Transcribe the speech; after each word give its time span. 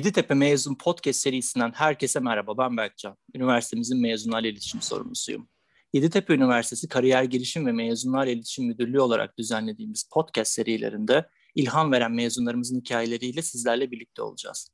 Yeditepe 0.00 0.34
Mezun 0.34 0.74
Podcast 0.74 1.20
serisinden 1.20 1.72
herkese 1.74 2.20
merhaba. 2.20 2.58
Ben 2.58 2.76
Berkcan. 2.76 3.16
Üniversitemizin 3.34 4.00
mezunlarla 4.00 4.48
iletişim 4.48 4.82
sorumlusuyum. 4.82 5.48
Yeditepe 5.92 6.34
Üniversitesi 6.34 6.88
Kariyer 6.88 7.24
Gelişim 7.24 7.66
ve 7.66 7.72
Mezunlarla 7.72 8.30
İletişim 8.30 8.66
Müdürlüğü 8.66 9.00
olarak 9.00 9.38
düzenlediğimiz 9.38 10.08
podcast 10.12 10.52
serilerinde 10.52 11.28
ilham 11.54 11.92
veren 11.92 12.12
mezunlarımızın 12.12 12.80
hikayeleriyle 12.80 13.42
sizlerle 13.42 13.90
birlikte 13.90 14.22
olacağız. 14.22 14.70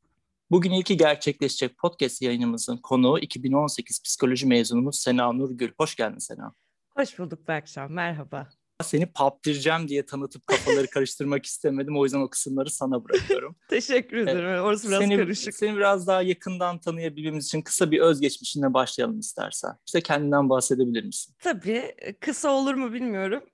Bugün 0.51 0.73
ilki 0.73 0.97
gerçekleşecek 0.97 1.79
podcast 1.79 2.23
yayınımızın 2.23 2.77
konuğu 2.77 3.19
2018 3.19 4.03
psikoloji 4.03 4.47
mezunumuz 4.47 5.01
Sena 5.01 5.33
Nurgül. 5.33 5.73
Hoş 5.79 5.97
geldin 5.97 6.19
Sena. 6.19 6.53
Hoş 6.97 7.19
bulduk 7.19 7.49
Berkcan, 7.49 7.93
merhaba. 7.93 8.49
Seni 8.83 9.07
paptireceğim 9.07 9.89
diye 9.89 10.07
tanıtıp 10.07 10.47
kafaları 10.47 10.87
karıştırmak 10.91 11.47
istemedim. 11.47 11.99
O 11.99 12.05
yüzden 12.05 12.21
o 12.21 12.31
kısımları 12.31 12.71
sana 12.71 13.05
bırakıyorum. 13.05 13.57
Teşekkür 13.69 14.17
ederim. 14.17 14.47
Evet, 14.47 14.61
Orası 14.61 14.89
biraz 14.89 15.01
seni, 15.01 15.17
karışık. 15.17 15.55
Seni 15.55 15.77
biraz 15.77 16.07
daha 16.07 16.23
yakından 16.23 16.79
tanıyabilmemiz 16.79 17.45
için 17.47 17.63
kısa 17.63 17.91
bir 17.91 18.01
özgeçmişinle 18.01 18.75
başlayalım 18.75 19.19
istersen. 19.19 19.71
İşte 19.87 20.01
kendinden 20.01 20.51
bahsedebilir 20.51 21.05
misin? 21.05 21.35
Tabii. 21.39 21.95
Kısa 22.21 22.51
olur 22.51 22.75
mu 22.75 22.93
bilmiyorum. 22.93 23.45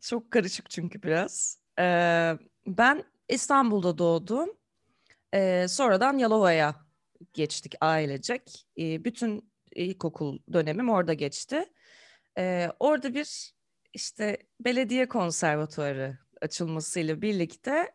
Çok 0.00 0.30
karışık 0.30 0.70
çünkü 0.70 1.02
biraz. 1.02 1.60
Ben 2.66 3.04
İstanbul'da 3.28 3.98
doğdum. 3.98 4.48
Sonradan 5.68 6.18
Yalova'ya 6.18 6.74
geçtik 7.32 7.74
ailecek. 7.80 8.66
Bütün 8.76 9.52
ilkokul 9.74 10.38
dönemim 10.52 10.90
orada 10.90 11.12
geçti. 11.14 11.64
Orada 12.80 13.14
bir 13.14 13.52
işte 13.94 14.38
belediye 14.60 15.08
konservatuarı 15.08 16.18
açılmasıyla 16.40 17.22
birlikte 17.22 17.92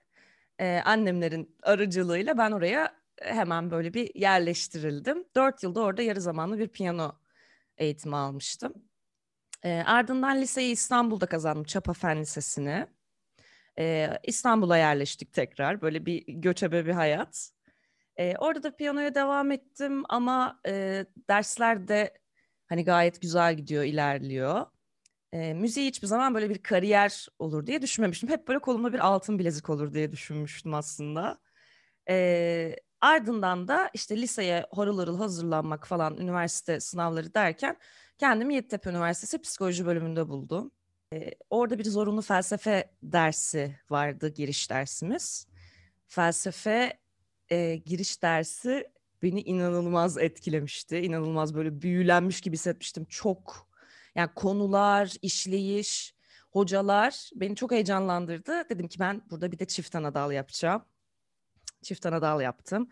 e, 0.59 0.81
annemlerin 0.85 1.55
aracılığıyla 1.63 2.38
ben 2.38 2.51
oraya 2.51 2.95
hemen 3.21 3.71
böyle 3.71 3.93
bir 3.93 4.16
yerleştirildim. 4.16 5.25
Dört 5.35 5.63
yılda 5.63 5.81
orada 5.81 6.01
yarı 6.01 6.21
zamanlı 6.21 6.59
bir 6.59 6.67
piyano 6.67 7.16
eğitimi 7.77 8.16
almıştım. 8.16 8.73
E, 9.63 9.83
ardından 9.85 10.41
liseyi 10.41 10.71
İstanbul'da 10.71 11.25
kazandım, 11.25 11.63
Çapa 11.63 11.93
Fen 11.93 12.21
Lisesi'ni. 12.21 12.88
E, 13.79 14.09
İstanbul'a 14.23 14.77
yerleştik 14.77 15.33
tekrar, 15.33 15.81
böyle 15.81 16.05
bir 16.05 16.23
göçebe 16.27 16.85
bir 16.85 16.91
hayat. 16.91 17.51
E, 18.17 18.35
orada 18.38 18.63
da 18.63 18.75
piyanoya 18.75 19.16
devam 19.16 19.51
ettim 19.51 20.03
ama 20.09 20.59
e, 20.67 21.05
dersler 21.29 21.88
de 21.88 22.13
hani 22.67 22.85
gayet 22.85 23.21
güzel 23.21 23.57
gidiyor, 23.57 23.83
ilerliyor 23.83 24.66
e, 25.36 25.53
müziği 25.53 25.88
hiçbir 25.88 26.08
zaman 26.08 26.36
böyle 26.36 26.50
bir 26.50 26.64
kariyer 26.64 27.28
olur 27.39 27.67
diye 27.67 27.81
düşünmemiştim. 27.81 28.30
Hep 28.30 28.47
böyle 28.47 28.59
kolumda 28.59 28.94
bir 28.94 29.00
altın 29.00 29.39
bilezik 29.39 29.69
olur 29.69 29.94
diye 29.94 30.11
düşünmüştüm 30.11 30.73
aslında. 30.73 31.39
E, 32.09 32.75
ardından 33.02 33.67
da 33.67 33.89
işte 33.94 34.17
liseye 34.22 34.66
horul 34.72 34.97
horul 34.97 35.17
hazırlanmak 35.17 35.88
falan, 35.88 36.17
üniversite 36.17 36.80
sınavları 36.80 37.33
derken 37.33 37.78
kendimi 38.17 38.56
Yeditepe 38.56 38.89
Üniversitesi 38.89 39.41
Psikoloji 39.41 39.86
bölümünde 39.86 40.30
buldum. 40.30 40.72
E, 41.13 41.31
orada 41.50 41.80
bir 41.80 41.86
zorunlu 41.86 42.22
felsefe 42.22 42.91
dersi 43.03 43.75
vardı, 43.89 44.30
giriş 44.30 44.69
dersimiz. 44.69 45.47
Felsefe 46.08 47.00
e, 47.50 47.75
giriş 47.75 48.22
dersi 48.22 48.91
beni 49.23 49.41
inanılmaz 49.41 50.17
etkilemişti. 50.17 50.97
İnanılmaz 50.97 51.56
böyle 51.56 51.81
büyülenmiş 51.81 52.41
gibi 52.41 52.53
hissetmiştim. 52.56 53.06
Çok 53.06 53.64
yani 54.16 54.30
konular, 54.35 55.13
işleyiş, 55.21 56.16
hocalar 56.51 57.29
beni 57.35 57.56
çok 57.56 57.72
heyecanlandırdı. 57.72 58.69
Dedim 58.69 58.88
ki 58.88 59.00
ben 59.00 59.22
burada 59.29 59.51
bir 59.51 59.59
de 59.59 59.66
çift 59.66 59.95
anadal 59.95 60.31
yapacağım. 60.31 60.85
Çift 61.84 62.06
anadal 62.06 62.41
yaptım 62.41 62.89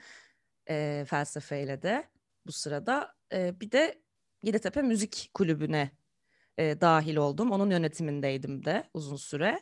e, 0.69 1.05
felsefeyle 1.07 1.81
de 1.81 2.09
bu 2.45 2.51
sırada. 2.51 3.13
E, 3.33 3.59
bir 3.61 3.71
de 3.71 4.03
Yeditepe 4.43 4.81
Müzik 4.81 5.29
Kulübü'ne 5.33 5.91
e, 6.57 6.81
dahil 6.81 7.15
oldum. 7.15 7.51
Onun 7.51 7.69
yönetimindeydim 7.69 8.65
de 8.65 8.89
uzun 8.93 9.15
süre. 9.15 9.59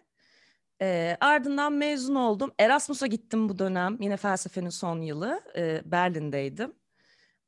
E, 0.82 1.18
ardından 1.20 1.74
mezun 1.74 2.16
oldum. 2.16 2.52
Erasmus'a 2.60 3.08
gittim 3.08 3.50
bu 3.50 3.60
dönem. 3.60 3.98
Yine 4.00 4.18
felsefenin 4.18 4.70
son 4.70 5.02
yılı. 5.02 5.42
E, 5.58 5.82
Berlin'deydim. 5.86 6.74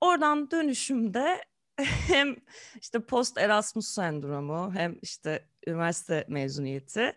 Oradan 0.02 0.52
dönüşümde 0.52 1.46
hem 2.08 2.36
işte 2.82 3.00
post 3.00 3.38
Erasmus 3.38 3.88
sendromu 3.88 4.74
hem 4.74 5.00
işte 5.02 5.48
üniversite 5.68 6.26
mezuniyeti. 6.28 7.14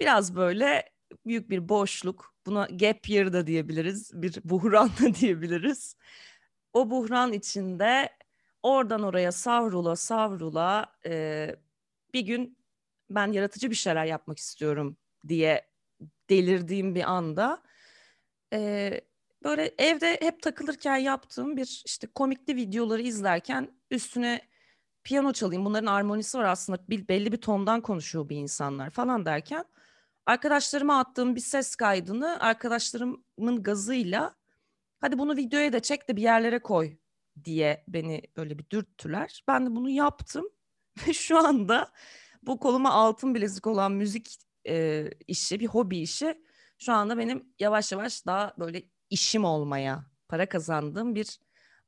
Biraz 0.00 0.36
böyle 0.36 0.90
büyük 1.26 1.50
bir 1.50 1.68
boşluk 1.68 2.34
buna 2.46 2.66
gap 2.66 3.08
year 3.08 3.32
da 3.32 3.46
diyebiliriz 3.46 4.22
bir 4.22 4.40
buhran 4.44 4.90
da 5.00 5.14
diyebiliriz. 5.20 5.96
O 6.72 6.90
buhran 6.90 7.32
içinde 7.32 8.10
oradan 8.62 9.02
oraya 9.02 9.32
savrula 9.32 9.96
savrula 9.96 10.86
e, 11.06 11.56
bir 12.14 12.20
gün 12.20 12.58
ben 13.10 13.32
yaratıcı 13.32 13.70
bir 13.70 13.74
şeyler 13.76 14.04
yapmak 14.04 14.38
istiyorum 14.38 14.96
diye 15.28 15.66
delirdiğim 16.30 16.94
bir 16.94 17.10
anda 17.10 17.62
e, 18.52 19.00
böyle 19.44 19.74
evde 19.78 20.18
hep 20.20 20.42
takılırken 20.42 20.96
yaptığım 20.96 21.56
bir 21.56 21.82
işte 21.86 22.06
komikli 22.06 22.56
videoları 22.56 23.02
izlerken 23.02 23.68
üstüne 23.90 24.40
piyano 25.04 25.32
çalayım. 25.32 25.64
Bunların 25.64 25.86
armonisi 25.86 26.38
var 26.38 26.44
aslında. 26.44 26.78
Bir, 26.88 27.08
belli 27.08 27.32
bir 27.32 27.40
tondan 27.40 27.80
konuşuyor 27.80 28.28
bir 28.28 28.36
insanlar 28.36 28.90
falan 28.90 29.26
derken 29.26 29.64
arkadaşlarıma 30.26 30.98
attığım 30.98 31.36
bir 31.36 31.40
ses 31.40 31.76
kaydını 31.76 32.40
arkadaşlarımın 32.40 33.62
gazıyla 33.62 34.34
hadi 35.00 35.18
bunu 35.18 35.36
videoya 35.36 35.72
da 35.72 35.80
çek 35.80 36.08
de 36.08 36.16
bir 36.16 36.22
yerlere 36.22 36.58
koy 36.58 36.96
diye 37.44 37.84
beni 37.88 38.22
böyle 38.36 38.58
bir 38.58 38.70
dürttüler. 38.70 39.44
Ben 39.48 39.66
de 39.66 39.76
bunu 39.76 39.90
yaptım 39.90 40.48
ve 41.08 41.12
şu 41.12 41.38
anda 41.38 41.92
bu 42.42 42.58
koluma 42.58 42.90
altın 42.90 43.34
bilezik 43.34 43.66
olan 43.66 43.92
müzik 43.92 44.38
e, 44.68 45.08
işi, 45.26 45.60
bir 45.60 45.66
hobi 45.66 45.98
işi 45.98 46.42
şu 46.78 46.92
anda 46.92 47.18
benim 47.18 47.54
yavaş 47.58 47.92
yavaş 47.92 48.26
daha 48.26 48.54
böyle 48.58 48.82
işim 49.12 49.44
olmaya, 49.44 50.04
para 50.28 50.48
kazandığım 50.48 51.14
bir 51.14 51.38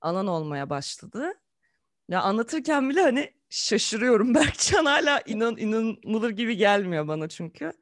alan 0.00 0.26
olmaya 0.26 0.70
başladı. 0.70 1.32
Ya 2.08 2.22
anlatırken 2.22 2.90
bile 2.90 3.02
hani 3.02 3.30
şaşırıyorum. 3.48 4.34
Berkcan 4.34 4.84
hala 4.84 5.20
inan 5.26 5.56
inanılır 5.56 6.30
gibi 6.30 6.56
gelmiyor 6.56 7.08
bana 7.08 7.28
çünkü. 7.28 7.72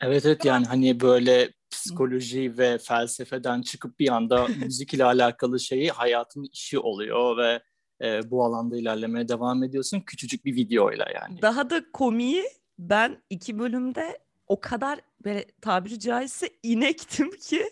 Evet 0.00 0.26
evet 0.26 0.44
yani 0.44 0.66
hani 0.66 1.00
böyle 1.00 1.52
psikoloji 1.70 2.58
ve 2.58 2.78
felsefeden 2.78 3.62
çıkıp 3.62 3.98
bir 3.98 4.08
anda 4.08 4.48
müzik 4.48 4.94
ile 4.94 5.04
alakalı 5.04 5.60
şeyi 5.60 5.90
hayatın 5.90 6.48
işi 6.52 6.78
oluyor 6.78 7.36
ve 7.36 7.62
e, 8.02 8.30
bu 8.30 8.44
alanda 8.44 8.76
ilerlemeye 8.76 9.28
devam 9.28 9.62
ediyorsun 9.62 10.00
küçücük 10.00 10.44
bir 10.44 10.54
videoyla 10.54 11.06
yani. 11.14 11.42
Daha 11.42 11.70
da 11.70 11.84
komiği 11.92 12.44
ben 12.78 13.22
iki 13.30 13.58
bölümde 13.58 14.18
o 14.46 14.60
kadar 14.60 15.00
böyle 15.24 15.46
tabiri 15.60 16.00
caizse 16.00 16.50
inektim 16.62 17.30
ki 17.30 17.70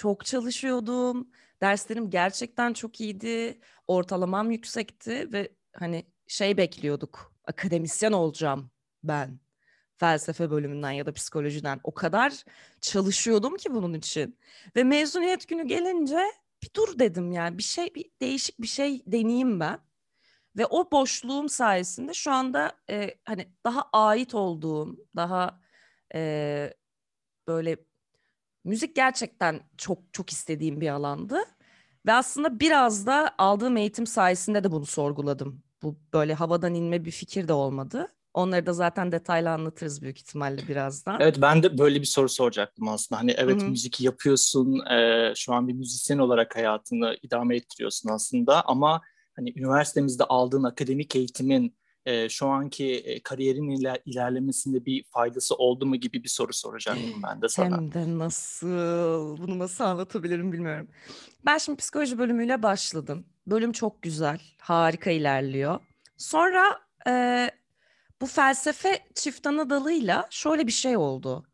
çok 0.00 0.24
çalışıyordum. 0.24 1.28
Derslerim 1.62 2.10
gerçekten 2.10 2.72
çok 2.72 3.00
iyiydi. 3.00 3.60
Ortalamam 3.86 4.50
yüksekti 4.50 5.32
ve 5.32 5.52
hani 5.72 6.06
şey 6.26 6.56
bekliyorduk. 6.56 7.32
Akademisyen 7.44 8.12
olacağım 8.12 8.70
ben. 9.02 9.40
Felsefe 9.98 10.50
bölümünden 10.50 10.90
ya 10.90 11.06
da 11.06 11.12
psikolojiden. 11.12 11.80
O 11.84 11.94
kadar 11.94 12.44
çalışıyordum 12.80 13.56
ki 13.56 13.74
bunun 13.74 13.94
için. 13.94 14.38
Ve 14.76 14.84
mezuniyet 14.84 15.48
günü 15.48 15.66
gelince 15.66 16.20
bir 16.62 16.70
dur 16.76 16.98
dedim 16.98 17.32
yani. 17.32 17.58
Bir 17.58 17.62
şey, 17.62 17.94
bir 17.94 18.10
değişik 18.20 18.60
bir 18.60 18.66
şey 18.66 19.02
deneyeyim 19.06 19.60
ben. 19.60 19.78
Ve 20.56 20.66
o 20.66 20.90
boşluğum 20.90 21.48
sayesinde 21.48 22.14
şu 22.14 22.32
anda 22.32 22.72
e, 22.90 23.14
hani 23.24 23.48
daha 23.64 23.88
ait 23.92 24.34
olduğum, 24.34 24.96
daha 25.16 25.60
e, 26.14 26.74
böyle 27.48 27.89
müzik 28.64 28.96
gerçekten 28.96 29.60
çok 29.76 29.98
çok 30.12 30.30
istediğim 30.30 30.80
bir 30.80 30.88
alandı. 30.88 31.38
Ve 32.06 32.12
aslında 32.12 32.60
biraz 32.60 33.06
da 33.06 33.34
aldığım 33.38 33.76
eğitim 33.76 34.06
sayesinde 34.06 34.64
de 34.64 34.72
bunu 34.72 34.86
sorguladım. 34.86 35.62
Bu 35.82 35.96
böyle 36.12 36.34
havadan 36.34 36.74
inme 36.74 37.04
bir 37.04 37.10
fikir 37.10 37.48
de 37.48 37.52
olmadı. 37.52 38.08
Onları 38.34 38.66
da 38.66 38.72
zaten 38.72 39.12
detaylı 39.12 39.50
anlatırız 39.50 40.02
büyük 40.02 40.18
ihtimalle 40.18 40.68
birazdan. 40.68 41.20
Evet 41.20 41.36
ben 41.40 41.62
de 41.62 41.78
böyle 41.78 42.00
bir 42.00 42.06
soru 42.06 42.28
soracaktım 42.28 42.88
aslında. 42.88 43.20
Hani 43.20 43.30
evet 43.30 43.62
Hı-hı. 43.62 43.70
müzik 43.70 44.00
yapıyorsun, 44.00 44.86
e, 44.86 45.32
şu 45.36 45.54
an 45.54 45.68
bir 45.68 45.72
müzisyen 45.72 46.18
olarak 46.18 46.56
hayatını 46.56 47.16
idame 47.22 47.56
ettiriyorsun 47.56 48.10
aslında. 48.10 48.66
Ama 48.66 49.00
hani 49.36 49.52
üniversitemizde 49.56 50.24
aldığın 50.24 50.64
akademik 50.64 51.16
eğitimin 51.16 51.76
e, 52.10 52.28
şu 52.28 52.46
anki 52.46 52.94
e, 52.94 53.22
kariyerin 53.22 53.70
iler, 53.70 53.98
ilerlemesinde 54.06 54.86
bir 54.86 55.04
faydası 55.04 55.54
oldu 55.54 55.86
mu 55.86 55.96
gibi 55.96 56.24
bir 56.24 56.28
soru 56.28 56.52
soracaktım 56.52 57.22
ben 57.22 57.42
de 57.42 57.48
sana. 57.48 57.76
Hem 57.76 57.92
de 57.92 58.18
nasıl, 58.18 59.38
bunu 59.38 59.58
nasıl 59.58 59.84
anlatabilirim 59.84 60.52
bilmiyorum. 60.52 60.88
Ben 61.46 61.58
şimdi 61.58 61.76
psikoloji 61.76 62.18
bölümüyle 62.18 62.62
başladım. 62.62 63.26
Bölüm 63.46 63.72
çok 63.72 64.02
güzel, 64.02 64.40
harika 64.58 65.10
ilerliyor. 65.10 65.80
Sonra 66.16 66.80
e, 67.06 67.50
bu 68.20 68.26
felsefe 68.26 68.98
çift 69.14 69.46
ana 69.46 69.70
dalıyla 69.70 70.26
şöyle 70.30 70.66
bir 70.66 70.72
şey 70.72 70.96
oldu. 70.96 71.46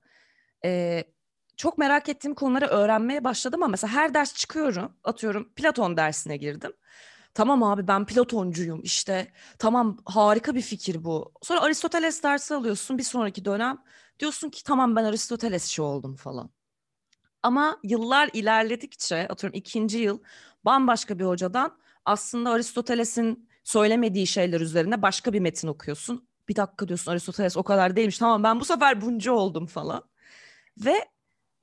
E, 0.65 1.05
çok 1.57 1.79
merak 1.79 2.09
ettiğim 2.09 2.35
konuları 2.35 2.67
öğrenmeye 2.67 3.25
başladım 3.25 3.63
ama 3.63 3.71
mesela 3.71 3.93
her 3.93 4.15
ders 4.15 4.35
çıkıyorum. 4.35 4.93
Atıyorum 5.05 5.53
Platon 5.57 5.97
dersine 5.97 6.37
girdim. 6.37 6.73
Tamam 7.37 7.63
abi 7.63 7.89
ben 7.89 8.07
Platoncuyum 8.07 8.81
işte. 8.83 9.33
Tamam 9.59 9.99
harika 10.05 10.55
bir 10.55 10.63
fikir 10.63 11.05
bu. 11.05 11.33
Sonra 11.43 11.61
Aristoteles 11.61 12.23
dersi 12.23 12.55
alıyorsun 12.55 12.99
bir 12.99 13.03
sonraki 13.03 13.45
dönem. 13.45 13.79
Diyorsun 14.21 14.51
ki 14.51 14.65
tamam 14.65 14.97
ben 14.97 15.05
Aristotelesçi 15.05 15.83
oldum 15.83 16.17
falan. 16.17 16.51
Ama 17.43 17.79
yıllar 17.83 18.31
ilerledikçe 18.33 19.29
atıyorum 19.29 19.59
ikinci 19.59 19.99
yıl 19.99 20.19
bambaşka 20.65 21.19
bir 21.19 21.25
hocadan 21.25 21.79
aslında 22.05 22.51
Aristoteles'in 22.51 23.49
söylemediği 23.65 24.27
şeyler 24.27 24.61
üzerine 24.61 25.03
başka 25.03 25.33
bir 25.33 25.41
metin 25.41 25.69
okuyorsun. 25.69 26.29
Bir 26.49 26.57
dakika 26.57 26.89
diyorsun 26.89 27.13
Aristoteles 27.13 27.57
o 27.57 27.63
kadar 27.63 27.97
değilmiş. 27.97 28.19
Tamam 28.19 28.43
ben 28.43 28.61
bu 28.61 28.65
sefer 28.65 29.01
buncu 29.01 29.33
oldum 29.33 29.67
falan. 29.67 30.03
Ve 30.79 31.09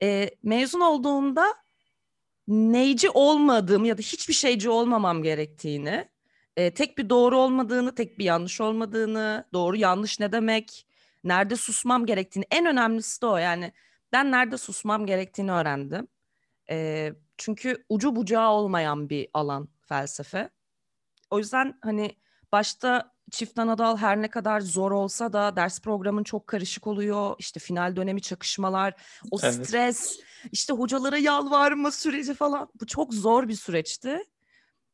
e, 0.02 0.30
mezun 0.42 0.80
olduğumda 0.80 1.63
neyci 2.48 3.10
olmadığım 3.10 3.84
ya 3.84 3.98
da 3.98 4.02
hiçbir 4.02 4.34
şeyci 4.34 4.70
olmamam 4.70 5.22
gerektiğini, 5.22 6.08
e, 6.56 6.74
tek 6.74 6.98
bir 6.98 7.10
doğru 7.10 7.38
olmadığını, 7.38 7.94
tek 7.94 8.18
bir 8.18 8.24
yanlış 8.24 8.60
olmadığını, 8.60 9.48
doğru 9.52 9.76
yanlış 9.76 10.20
ne 10.20 10.32
demek, 10.32 10.86
nerede 11.24 11.56
susmam 11.56 12.06
gerektiğini, 12.06 12.44
en 12.50 12.66
önemlisi 12.66 13.22
de 13.22 13.26
o 13.26 13.36
yani 13.36 13.72
ben 14.12 14.30
nerede 14.30 14.58
susmam 14.58 15.06
gerektiğini 15.06 15.52
öğrendim. 15.52 16.08
E, 16.70 17.12
çünkü 17.38 17.84
ucu 17.88 18.16
bucağı 18.16 18.50
olmayan 18.50 19.08
bir 19.10 19.28
alan 19.34 19.68
felsefe. 19.82 20.50
O 21.30 21.38
yüzden 21.38 21.78
hani 21.82 22.16
başta 22.52 23.13
çift 23.30 23.58
anadal 23.58 23.96
her 23.96 24.22
ne 24.22 24.28
kadar 24.28 24.60
zor 24.60 24.90
olsa 24.90 25.32
da 25.32 25.56
ders 25.56 25.80
programın 25.80 26.24
çok 26.24 26.46
karışık 26.46 26.86
oluyor. 26.86 27.36
İşte 27.38 27.60
final 27.60 27.96
dönemi 27.96 28.22
çakışmalar, 28.22 28.94
o 29.30 29.38
evet. 29.42 29.54
stres, 29.54 30.20
işte 30.52 30.72
hocalara 30.72 31.18
yalvarma 31.18 31.90
süreci 31.90 32.34
falan. 32.34 32.68
Bu 32.80 32.86
çok 32.86 33.14
zor 33.14 33.48
bir 33.48 33.54
süreçti. 33.54 34.24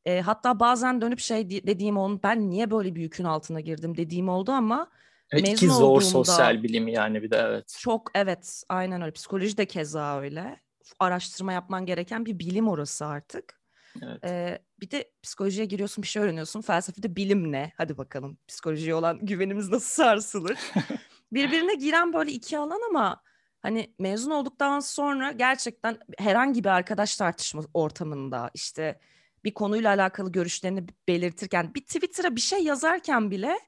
E, 0.04 0.20
hatta 0.20 0.60
bazen 0.60 1.00
dönüp 1.00 1.20
şey 1.20 1.50
dediğim 1.50 1.96
onun 1.96 2.22
ben 2.22 2.50
niye 2.50 2.70
böyle 2.70 2.94
bir 2.94 3.00
yükün 3.00 3.24
altına 3.24 3.60
girdim 3.60 3.96
dediğim 3.96 4.28
oldu 4.28 4.52
ama 4.52 4.90
evet, 5.30 5.42
mezun 5.42 5.54
iki 5.54 5.66
zor 5.66 6.00
sosyal 6.00 6.62
bilim 6.62 6.88
yani 6.88 7.22
bir 7.22 7.30
de 7.30 7.36
evet. 7.36 7.76
Çok 7.80 8.10
evet 8.14 8.62
aynen 8.68 9.02
öyle. 9.02 9.12
Psikoloji 9.12 9.56
de 9.56 9.66
keza 9.66 10.20
öyle. 10.20 10.60
Araştırma 11.00 11.52
yapman 11.52 11.86
gereken 11.86 12.26
bir 12.26 12.38
bilim 12.38 12.68
orası 12.68 13.06
artık. 13.06 13.59
Evet. 14.02 14.24
Ee, 14.24 14.58
bir 14.80 14.90
de 14.90 15.10
psikolojiye 15.22 15.66
giriyorsun 15.66 16.02
bir 16.02 16.08
şey 16.08 16.22
öğreniyorsun. 16.22 16.60
Felsefede 16.60 17.16
bilim 17.16 17.52
ne? 17.52 17.72
Hadi 17.76 17.98
bakalım 17.98 18.38
psikolojiye 18.48 18.94
olan 18.94 19.18
güvenimiz 19.26 19.68
nasıl 19.68 20.04
sarsılır? 20.04 20.58
Birbirine 21.32 21.74
giren 21.74 22.12
böyle 22.12 22.32
iki 22.32 22.58
alan 22.58 22.80
ama 22.88 23.22
hani 23.60 23.94
mezun 23.98 24.30
olduktan 24.30 24.80
sonra 24.80 25.32
gerçekten 25.32 25.98
herhangi 26.18 26.64
bir 26.64 26.68
arkadaş 26.68 27.16
tartışma 27.16 27.62
ortamında 27.74 28.50
işte 28.54 29.00
bir 29.44 29.54
konuyla 29.54 29.94
alakalı 29.94 30.32
görüşlerini 30.32 30.84
belirtirken 31.08 31.74
bir 31.74 31.80
Twitter'a 31.80 32.36
bir 32.36 32.40
şey 32.40 32.64
yazarken 32.64 33.30
bile 33.30 33.58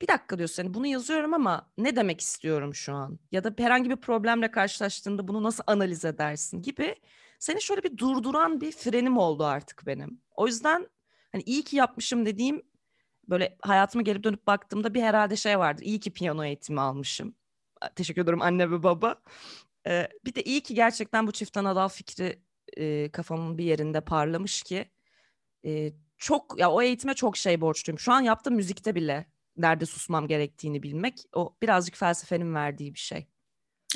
bir 0.00 0.08
dakika 0.08 0.38
diyorsun 0.38 0.62
hani 0.62 0.74
bunu 0.74 0.86
yazıyorum 0.86 1.34
ama 1.34 1.70
ne 1.78 1.96
demek 1.96 2.20
istiyorum 2.20 2.74
şu 2.74 2.94
an? 2.94 3.18
Ya 3.32 3.44
da 3.44 3.54
herhangi 3.58 3.90
bir 3.90 3.96
problemle 3.96 4.50
karşılaştığında 4.50 5.28
bunu 5.28 5.42
nasıl 5.42 5.64
analiz 5.66 6.04
edersin 6.04 6.62
gibi 6.62 6.96
seni 7.46 7.62
şöyle 7.62 7.82
bir 7.82 7.98
durduran 7.98 8.60
bir 8.60 8.72
frenim 8.72 9.18
oldu 9.18 9.44
artık 9.44 9.86
benim. 9.86 10.20
O 10.36 10.46
yüzden 10.46 10.88
hani 11.32 11.42
iyi 11.42 11.64
ki 11.64 11.76
yapmışım 11.76 12.26
dediğim 12.26 12.62
böyle 13.28 13.56
hayatıma 13.62 14.02
gelip 14.02 14.24
dönüp 14.24 14.46
baktığımda 14.46 14.94
bir 14.94 15.02
herhalde 15.02 15.36
şey 15.36 15.58
vardır. 15.58 15.82
İyi 15.82 16.00
ki 16.00 16.12
piyano 16.12 16.44
eğitimi 16.44 16.80
almışım. 16.80 17.34
Teşekkür 17.96 18.22
ederim 18.22 18.42
anne 18.42 18.70
ve 18.70 18.82
baba. 18.82 19.22
Ee, 19.86 20.08
bir 20.24 20.34
de 20.34 20.42
iyi 20.42 20.60
ki 20.60 20.74
gerçekten 20.74 21.26
bu 21.26 21.32
çift 21.32 21.56
anadal 21.56 21.88
fikri 21.88 22.42
e, 22.76 23.10
kafamın 23.12 23.58
bir 23.58 23.64
yerinde 23.64 24.00
parlamış 24.00 24.62
ki 24.62 24.90
e, 25.64 25.92
çok 26.18 26.60
ya 26.60 26.70
o 26.70 26.82
eğitime 26.82 27.14
çok 27.14 27.36
şey 27.36 27.60
borçluyum. 27.60 27.98
Şu 27.98 28.12
an 28.12 28.20
yaptığım 28.20 28.54
müzikte 28.54 28.94
bile 28.94 29.26
nerede 29.56 29.86
susmam 29.86 30.28
gerektiğini 30.28 30.82
bilmek 30.82 31.24
o 31.34 31.56
birazcık 31.62 31.96
felsefenin 31.96 32.54
verdiği 32.54 32.94
bir 32.94 32.98
şey. 32.98 33.26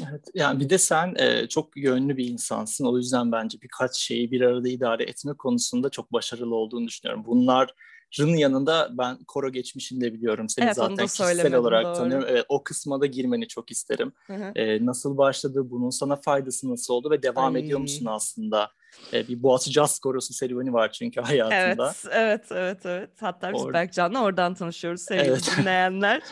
Evet, 0.08 0.24
yani 0.34 0.60
bir 0.60 0.70
de 0.70 0.78
sen 0.78 1.14
e, 1.18 1.48
çok 1.48 1.76
yönlü 1.76 2.16
bir 2.16 2.28
insansın. 2.28 2.84
O 2.84 2.96
yüzden 2.96 3.32
bence 3.32 3.58
birkaç 3.62 3.96
şeyi 3.96 4.30
bir 4.30 4.40
arada 4.40 4.68
idare 4.68 5.02
etme 5.02 5.32
konusunda 5.32 5.90
çok 5.90 6.12
başarılı 6.12 6.54
olduğunu 6.54 6.86
düşünüyorum. 6.86 7.24
Bunların 7.26 7.74
yanında 8.18 8.88
ben 8.98 9.24
koro 9.24 9.52
geçmişini 9.52 10.00
de 10.00 10.12
biliyorum. 10.12 10.48
Seni 10.48 10.64
evet, 10.64 10.76
zaten 10.76 11.06
kişisel 11.06 11.54
olarak 11.54 11.84
doğru. 11.84 11.94
tanıyorum. 11.94 12.26
Evet, 12.30 12.44
o 12.48 12.64
kısma 12.64 13.00
da 13.00 13.06
girmeni 13.06 13.48
çok 13.48 13.70
isterim. 13.70 14.12
E, 14.54 14.86
nasıl 14.86 15.16
başladı, 15.16 15.70
bunun 15.70 15.90
sana 15.90 16.16
faydası 16.16 16.70
nasıl 16.70 16.94
oldu 16.94 17.10
ve 17.10 17.22
devam 17.22 17.54
Ay. 17.54 17.60
ediyor 17.60 17.80
musun 17.80 18.06
aslında? 18.06 18.70
E, 19.12 19.28
bir 19.28 19.42
Boğaziçi 19.42 19.72
Jazz 19.72 19.98
Korosu 19.98 20.34
serüveni 20.34 20.72
var 20.72 20.92
çünkü 20.92 21.20
hayatında. 21.20 21.92
Evet, 22.10 22.12
evet, 22.12 22.46
evet. 22.50 22.86
evet. 22.86 23.10
Hatta 23.20 23.52
biz 23.52 23.60
Or- 23.60 23.72
Berkcan'la 23.72 24.22
oradan 24.22 24.54
tanışıyoruz 24.54 25.02
sevgili 25.02 25.28
evet. 25.28 25.50
dinleyenler. 25.58 26.22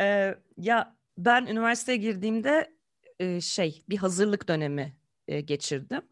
ee, 0.00 0.34
ya 0.58 0.96
ben 1.18 1.46
üniversiteye 1.46 1.98
girdiğimde 1.98 2.75
şey 3.40 3.84
bir 3.88 3.96
hazırlık 3.96 4.48
dönemi 4.48 4.96
geçirdim. 5.44 6.02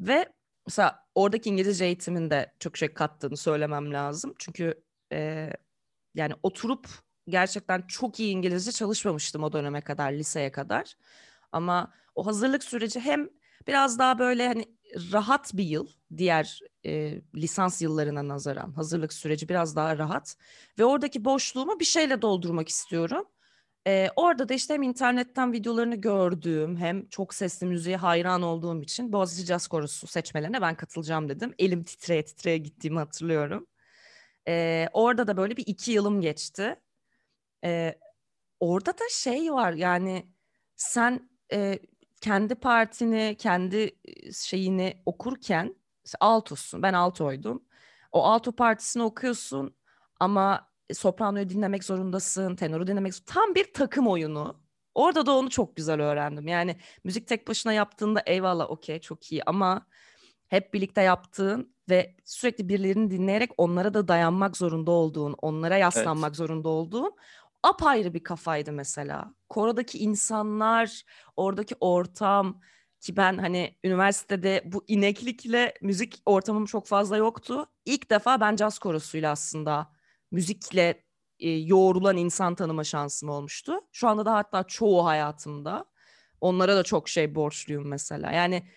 Ve 0.00 0.32
mesela 0.66 1.06
oradaki 1.14 1.50
İngilizce 1.50 1.84
eğitiminde 1.84 2.52
çok 2.58 2.76
şey 2.76 2.94
kattığını 2.94 3.36
söylemem 3.36 3.92
lazım. 3.92 4.34
Çünkü 4.38 4.82
e, 5.12 5.50
yani 6.14 6.34
oturup 6.42 6.88
gerçekten 7.28 7.82
çok 7.82 8.20
iyi 8.20 8.32
İngilizce 8.32 8.72
çalışmamıştım 8.72 9.42
o 9.42 9.52
döneme 9.52 9.80
kadar, 9.80 10.12
liseye 10.12 10.52
kadar. 10.52 10.96
Ama 11.52 11.92
o 12.14 12.26
hazırlık 12.26 12.64
süreci 12.64 13.00
hem 13.00 13.28
biraz 13.66 13.98
daha 13.98 14.18
böyle 14.18 14.48
hani 14.48 14.64
rahat 15.12 15.54
bir 15.54 15.64
yıl 15.64 15.88
diğer 16.16 16.60
e, 16.86 17.20
lisans 17.34 17.82
yıllarına 17.82 18.28
nazaran 18.28 18.72
hazırlık 18.72 19.12
süreci 19.12 19.48
biraz 19.48 19.76
daha 19.76 19.98
rahat 19.98 20.36
ve 20.78 20.84
oradaki 20.84 21.24
boşluğumu 21.24 21.80
bir 21.80 21.84
şeyle 21.84 22.22
doldurmak 22.22 22.68
istiyorum. 22.68 23.26
Ee, 23.86 24.10
orada 24.16 24.48
da 24.48 24.54
işte 24.54 24.74
hem 24.74 24.82
internetten 24.82 25.52
videolarını 25.52 25.96
gördüğüm 25.96 26.76
hem 26.76 27.08
çok 27.08 27.34
sesli 27.34 27.66
müziğe 27.66 27.96
hayran 27.96 28.42
olduğum 28.42 28.82
için 28.82 29.12
Boğaziçi 29.12 29.46
Jazz 29.46 29.66
Korosu 29.66 30.06
seçmelerine 30.06 30.60
ben 30.60 30.74
katılacağım 30.74 31.28
dedim. 31.28 31.54
Elim 31.58 31.84
titreye 31.84 32.24
titreye 32.24 32.58
gittiğimi 32.58 32.98
hatırlıyorum. 32.98 33.66
Ee, 34.48 34.88
orada 34.92 35.26
da 35.26 35.36
böyle 35.36 35.56
bir 35.56 35.64
iki 35.66 35.92
yılım 35.92 36.20
geçti. 36.20 36.76
Ee, 37.64 37.98
orada 38.60 38.92
da 38.92 39.04
şey 39.10 39.52
var 39.52 39.72
yani 39.72 40.26
sen 40.76 41.30
e, 41.52 41.78
kendi 42.20 42.54
partini, 42.54 43.36
kendi 43.38 43.96
şeyini 44.34 45.02
okurken 45.06 45.76
altosun. 46.20 46.82
Ben 46.82 46.94
altoydum. 46.94 47.64
O 48.12 48.24
alto 48.24 48.52
partisini 48.52 49.02
okuyorsun 49.02 49.76
ama 50.20 50.71
sopranoyu 50.94 51.48
dinlemek 51.48 51.84
zorundasın, 51.84 52.56
tenoru 52.56 52.86
dinlemek. 52.86 53.26
Tam 53.26 53.54
bir 53.54 53.72
takım 53.72 54.06
oyunu. 54.08 54.62
Orada 54.94 55.26
da 55.26 55.32
onu 55.32 55.50
çok 55.50 55.76
güzel 55.76 56.00
öğrendim. 56.00 56.48
Yani 56.48 56.76
müzik 57.04 57.28
tek 57.28 57.48
başına 57.48 57.72
yaptığında 57.72 58.22
eyvallah 58.26 58.70
okey 58.70 59.00
çok 59.00 59.32
iyi 59.32 59.42
ama 59.46 59.86
hep 60.48 60.74
birlikte 60.74 61.02
yaptığın 61.02 61.74
ve 61.88 62.16
sürekli 62.24 62.68
birilerini 62.68 63.10
dinleyerek 63.10 63.50
onlara 63.56 63.94
da 63.94 64.08
dayanmak 64.08 64.56
zorunda 64.56 64.90
olduğun, 64.90 65.34
onlara 65.42 65.76
yaslanmak 65.76 66.28
evet. 66.28 66.36
zorunda 66.36 66.68
olduğun 66.68 67.12
apayrı 67.62 68.14
bir 68.14 68.24
kafaydı 68.24 68.72
mesela. 68.72 69.34
Korodaki 69.48 69.98
insanlar, 69.98 71.02
oradaki 71.36 71.74
ortam 71.80 72.60
ki 73.00 73.16
ben 73.16 73.38
hani 73.38 73.78
üniversitede 73.84 74.62
bu 74.64 74.84
ineklikle 74.88 75.74
müzik 75.82 76.22
ortamım 76.26 76.64
çok 76.64 76.86
fazla 76.86 77.16
yoktu. 77.16 77.66
İlk 77.84 78.10
defa 78.10 78.40
ben 78.40 78.56
caz 78.56 78.78
korosuyla 78.78 79.32
aslında 79.32 79.92
müzikle 80.32 81.04
e, 81.38 81.50
yoğrulan 81.50 82.16
insan 82.16 82.54
tanıma 82.54 82.84
şansım 82.84 83.28
olmuştu. 83.28 83.72
Şu 83.92 84.08
anda 84.08 84.26
da 84.26 84.34
hatta 84.34 84.64
çoğu 84.64 85.04
hayatımda 85.06 85.84
onlara 86.40 86.76
da 86.76 86.82
çok 86.82 87.08
şey 87.08 87.34
borçluyum 87.34 87.88
mesela. 87.88 88.32
Yani 88.32 88.68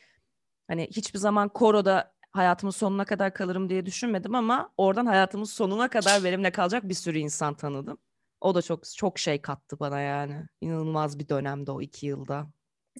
hani 0.67 0.87
hiçbir 0.91 1.19
zaman 1.19 1.49
koroda 1.49 2.13
hayatımın 2.31 2.71
sonuna 2.71 3.05
kadar 3.05 3.33
kalırım 3.33 3.69
diye 3.69 3.85
düşünmedim 3.85 4.35
ama 4.35 4.73
oradan 4.77 5.05
hayatımın 5.05 5.45
sonuna 5.45 5.89
kadar 5.89 6.23
benimle 6.23 6.51
kalacak 6.51 6.89
bir 6.89 6.93
sürü 6.93 7.19
insan 7.19 7.53
tanıdım. 7.53 7.97
O 8.41 8.55
da 8.55 8.61
çok 8.61 8.83
çok 8.97 9.19
şey 9.19 9.41
kattı 9.41 9.79
bana 9.79 9.99
yani. 9.99 10.47
İnanılmaz 10.61 11.19
bir 11.19 11.29
dönemde 11.29 11.71
o 11.71 11.81
iki 11.81 12.05
yılda. 12.07 12.47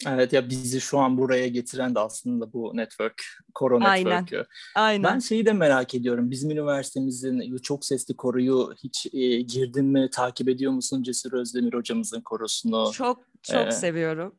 Evet 0.07 0.33
ya 0.33 0.49
bizi 0.49 0.81
şu 0.81 0.99
an 0.99 1.17
buraya 1.17 1.47
getiren 1.47 1.95
de 1.95 1.99
aslında 1.99 2.53
bu 2.53 2.71
network, 2.77 3.23
koro 3.53 3.79
network'ü. 3.79 4.35
Aynen. 4.35 4.45
Aynen. 4.75 5.03
Ben 5.03 5.19
şeyi 5.19 5.45
de 5.45 5.53
merak 5.53 5.95
ediyorum. 5.95 6.31
Bizim 6.31 6.51
üniversitemizin 6.51 7.57
çok 7.57 7.85
sesli 7.85 8.15
koruyu 8.15 8.73
hiç 8.83 9.07
e, 9.13 9.41
girdin 9.41 9.85
mi, 9.85 10.09
takip 10.11 10.49
ediyor 10.49 10.71
musun 10.71 11.03
Cesur 11.03 11.33
Özdemir 11.33 11.73
hocamızın 11.73 12.21
korosunu? 12.21 12.91
Çok 12.93 13.25
çok 13.41 13.67
ee, 13.67 13.71
seviyorum. 13.71 14.35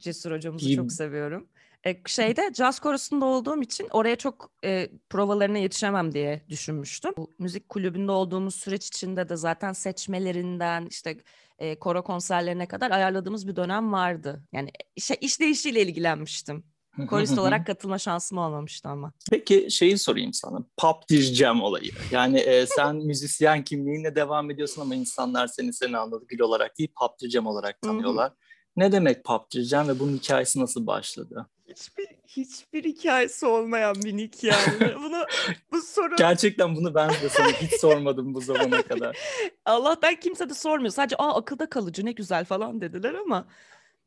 Cesur 0.00 0.32
hocamızı 0.32 0.68
bir, 0.68 0.76
çok 0.76 0.92
seviyorum. 0.92 1.48
E, 1.86 1.96
şeyde 2.06 2.50
caz 2.54 2.80
korosunda 2.80 3.24
olduğum 3.24 3.62
için 3.62 3.88
oraya 3.90 4.16
çok 4.16 4.50
e, 4.64 4.90
provalarına 5.10 5.58
yetişemem 5.58 6.12
diye 6.12 6.42
düşünmüştüm. 6.48 7.12
Bu 7.16 7.30
müzik 7.38 7.68
kulübünde 7.68 8.12
olduğumuz 8.12 8.54
süreç 8.54 8.86
içinde 8.86 9.28
de 9.28 9.36
zaten 9.36 9.72
seçmelerinden 9.72 10.86
işte 10.90 11.16
e, 11.58 11.78
koro 11.78 12.02
konserlerine 12.02 12.66
kadar 12.66 12.90
ayarladığımız 12.90 13.48
bir 13.48 13.56
dönem 13.56 13.92
vardı. 13.92 14.42
Yani 14.52 14.70
işe, 14.96 15.14
işleyişiyle 15.14 15.82
ilgilenmiştim. 15.82 16.64
Korist 17.08 17.38
olarak 17.38 17.66
katılma 17.66 17.98
şansım 17.98 18.38
olmamıştı 18.38 18.88
ama. 18.88 19.12
Peki 19.30 19.70
şeyi 19.70 19.98
sorayım 19.98 20.32
sana. 20.32 20.58
Pop 20.76 21.08
diyeceğim 21.08 21.62
olayı. 21.62 21.90
Yani 22.10 22.38
e, 22.38 22.66
sen 22.66 22.96
müzisyen 23.06 23.64
kimliğinle 23.64 24.14
devam 24.14 24.50
ediyorsun 24.50 24.82
ama 24.82 24.94
insanlar 24.94 25.46
seni 25.46 25.72
seni 25.72 25.98
anladı 25.98 26.24
gül 26.28 26.40
olarak 26.40 26.78
değil 26.78 26.92
pop 27.00 27.18
diyeceğim 27.18 27.46
olarak 27.46 27.82
tanıyorlar. 27.82 28.32
ne 28.76 28.92
demek 28.92 29.24
pop 29.24 29.50
diyeceğim 29.50 29.88
ve 29.88 29.98
bunun 29.98 30.16
hikayesi 30.16 30.60
nasıl 30.60 30.86
başladı? 30.86 31.46
Hiçbir 31.68 32.06
hiçbir 32.26 32.84
hikayesi 32.84 33.46
olmayan 33.46 33.94
bir 33.94 34.16
nick 34.16 34.46
yani. 34.46 34.94
Bunu 35.02 35.26
bu 35.72 35.82
soru 35.82 36.16
Gerçekten 36.16 36.76
bunu 36.76 36.94
ben 36.94 37.10
de 37.10 37.28
sana 37.28 37.46
hiç 37.48 37.80
sormadım 37.80 38.34
bu 38.34 38.40
zamana 38.40 38.82
kadar. 38.82 39.18
Allah'tan 39.64 40.14
kimse 40.14 40.48
de 40.48 40.54
sormuyor. 40.54 40.92
Sadece 40.92 41.16
aa 41.16 41.36
akılda 41.36 41.70
kalıcı 41.70 42.06
ne 42.06 42.12
güzel 42.12 42.44
falan 42.44 42.80
dediler 42.80 43.14
ama 43.14 43.48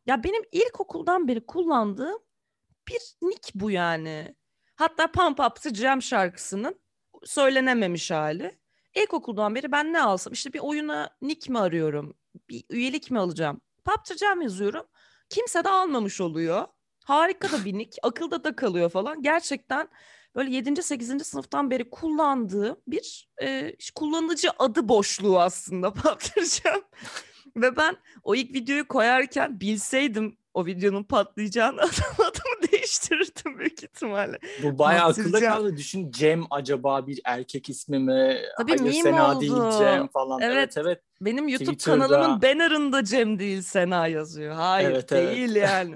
ya 0.05 0.23
benim 0.23 0.41
ilkokuldan 0.51 1.27
beri 1.27 1.45
kullandığım 1.45 2.19
bir 2.87 3.01
nick 3.21 3.51
bu 3.55 3.71
yani. 3.71 4.35
Hatta 4.75 5.11
Pump 5.11 5.39
Up 5.39 5.61
the 5.61 5.73
Jam 5.73 6.01
şarkısının 6.01 6.79
söylenememiş 7.23 8.11
hali. 8.11 8.59
İlkokuldan 8.95 9.55
beri 9.55 9.71
ben 9.71 9.93
ne 9.93 10.01
alsam 10.01 10.33
işte 10.33 10.53
bir 10.53 10.59
oyuna 10.59 11.09
nick 11.21 11.51
mi 11.51 11.59
arıyorum? 11.59 12.17
Bir 12.49 12.63
üyelik 12.69 13.11
mi 13.11 13.19
alacağım? 13.19 13.61
Pop 13.85 14.05
the 14.05 14.17
Jam 14.17 14.41
yazıyorum. 14.41 14.85
Kimse 15.29 15.63
de 15.63 15.69
almamış 15.69 16.21
oluyor. 16.21 16.67
Harika 17.07 17.51
da 17.51 17.65
bir 17.65 17.73
nick. 17.73 17.99
Akılda 18.03 18.43
da 18.43 18.55
kalıyor 18.55 18.89
falan. 18.89 19.21
Gerçekten 19.21 19.87
böyle 20.35 20.55
7. 20.55 20.83
8. 20.83 21.27
sınıftan 21.27 21.71
beri 21.71 21.89
kullandığı 21.89 22.81
bir 22.87 23.29
e, 23.41 23.75
kullanıcı 23.95 24.49
adı 24.59 24.87
boşluğu 24.89 25.39
aslında 25.39 25.93
Jam. 26.35 26.81
Ve 27.55 27.77
ben 27.77 27.97
o 28.23 28.35
ilk 28.35 28.53
videoyu 28.53 28.87
koyarken 28.87 29.59
bilseydim 29.59 30.37
o 30.57 30.65
videonun 30.65 31.03
patlayacağını 31.03 31.81
adımı 32.17 32.71
değiştirirdim 32.71 33.59
büyük 33.59 33.83
ihtimalle. 33.83 34.37
Bu 34.63 34.79
bayağı 34.79 35.07
akılda 35.07 35.39
kaldı. 35.39 35.77
Düşün 35.77 36.11
Cem 36.11 36.43
acaba 36.49 37.07
bir 37.07 37.21
erkek 37.25 37.69
ismi 37.69 37.99
mi? 37.99 38.37
Tabii 38.57 38.71
Hayır 38.77 38.81
meme 38.81 39.01
Sena 39.03 39.31
oldu. 39.35 39.41
değil 39.41 39.77
Cem 39.79 40.07
falan. 40.07 40.41
Evet. 40.41 40.55
Evet 40.57 40.77
evet. 40.77 41.01
Benim 41.21 41.47
YouTube 41.47 41.71
Twitter'da- 41.71 42.07
kanalımın 42.07 42.41
bannerında 42.41 43.03
Cem 43.03 43.39
değil 43.39 43.61
Sena 43.61 44.07
yazıyor. 44.07 44.55
Hayır 44.55 44.89
Evet, 44.89 45.11
evet. 45.11 45.35
değil 45.35 45.55
yani. 45.55 45.95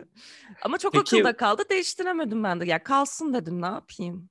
Ama 0.62 0.77
çok 0.77 0.94
Peki- 0.94 1.15
akılda 1.15 1.38
kaldı 1.38 1.63
değiştiremedim 1.70 2.44
ben 2.44 2.60
de. 2.62 2.65
Ya 2.65 2.84
kalsın 2.84 3.34
dedim 3.34 3.62
ne 3.62 3.65
yapayım. 3.65 4.30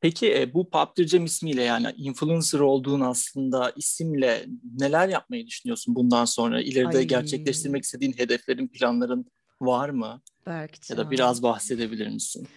Peki 0.00 0.34
e, 0.40 0.54
bu 0.54 0.70
Pop 0.70 0.96
Cem 0.96 1.24
ismiyle 1.24 1.62
yani 1.62 1.94
influencer 1.96 2.58
olduğun 2.60 3.00
aslında 3.00 3.72
isimle 3.76 4.44
neler 4.78 5.08
yapmayı 5.08 5.46
düşünüyorsun 5.46 5.94
bundan 5.94 6.24
sonra? 6.24 6.60
İleride 6.62 6.96
Ay. 6.98 7.04
gerçekleştirmek 7.04 7.84
istediğin 7.84 8.12
hedeflerin, 8.12 8.68
planların 8.68 9.26
var 9.62 9.88
mı? 9.88 10.20
Belki 10.46 10.92
Ya 10.92 10.98
da 10.98 11.10
biraz 11.10 11.42
bahsedebilir 11.42 12.08
misin? 12.08 12.48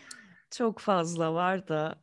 Çok 0.51 0.79
fazla 0.79 1.33
var 1.33 1.67
da 1.67 1.95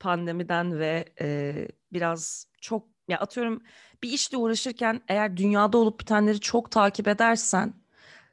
pandemiden 0.00 0.78
ve 0.78 1.04
e, 1.20 1.54
biraz 1.92 2.46
çok 2.60 2.88
ya 3.08 3.18
atıyorum 3.18 3.62
bir 4.02 4.12
işle 4.12 4.36
uğraşırken 4.36 5.02
eğer 5.08 5.36
dünyada 5.36 5.78
olup 5.78 6.00
bitenleri 6.00 6.40
çok 6.40 6.70
takip 6.70 7.08
edersen 7.08 7.74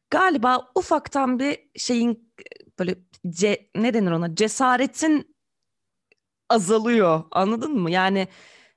galiba 0.09 0.71
ufaktan 0.75 1.39
bir 1.39 1.59
şeyin 1.75 2.33
böyle 2.79 2.95
ce, 3.29 3.69
ne 3.75 3.93
denir 3.93 4.11
ona 4.11 4.35
cesaretin 4.35 5.35
azalıyor 6.49 7.23
anladın 7.31 7.79
mı? 7.79 7.91
Yani 7.91 8.27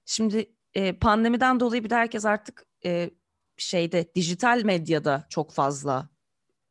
şimdi 0.04 0.54
e, 0.75 0.92
pandemiden 0.92 1.61
dolayı 1.61 1.85
bir 1.85 1.90
de 1.90 1.95
herkes 1.95 2.25
artık 2.25 2.66
e, 2.85 3.11
şeyde 3.57 4.14
dijital 4.14 4.62
medyada 4.64 5.26
çok 5.30 5.52
fazla 5.52 6.09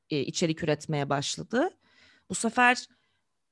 e, 0.10 0.20
içerik 0.20 0.64
üretmeye 0.64 1.10
başladı. 1.10 1.70
Bu 2.30 2.36
sefer 2.36 2.88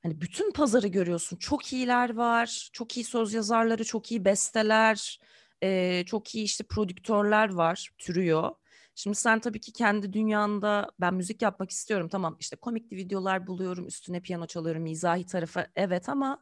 hani 0.02 0.20
bütün 0.20 0.52
pazarı 0.52 0.88
görüyorsun. 0.88 1.36
Çok 1.36 1.72
iyiler 1.72 2.14
var, 2.14 2.70
çok 2.72 2.96
iyi 2.96 3.04
söz 3.04 3.34
yazarları, 3.34 3.84
çok 3.84 4.10
iyi 4.12 4.24
besteler, 4.24 5.20
e, 5.62 6.04
çok 6.06 6.34
iyi 6.34 6.44
işte 6.44 6.64
prodüktörler 6.64 7.52
var, 7.54 7.90
türüyor. 7.98 8.50
Şimdi 8.94 9.16
sen 9.16 9.40
tabii 9.40 9.60
ki 9.60 9.72
kendi 9.72 10.12
dünyanda 10.12 10.90
ben 11.00 11.14
müzik 11.14 11.42
yapmak 11.42 11.70
istiyorum. 11.70 12.08
Tamam 12.08 12.36
işte 12.40 12.56
komikli 12.56 12.96
videolar 12.96 13.46
buluyorum, 13.46 13.86
üstüne 13.86 14.20
piyano 14.20 14.46
çalıyorum, 14.46 14.82
mizahi 14.82 15.26
tarafı 15.26 15.66
evet 15.76 16.08
ama 16.08 16.40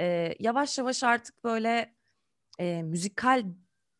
e, 0.00 0.34
yavaş 0.40 0.78
yavaş 0.78 1.04
artık 1.04 1.44
böyle 1.44 1.94
e, 2.58 2.82
müzikal 2.82 3.44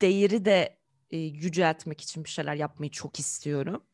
değeri 0.03 0.45
de 0.45 0.79
e, 1.11 1.17
yüceltmek 1.19 2.01
için 2.01 2.25
bir 2.25 2.29
şeyler 2.29 2.55
yapmayı 2.55 2.91
çok 2.91 3.19
istiyorum. 3.19 3.85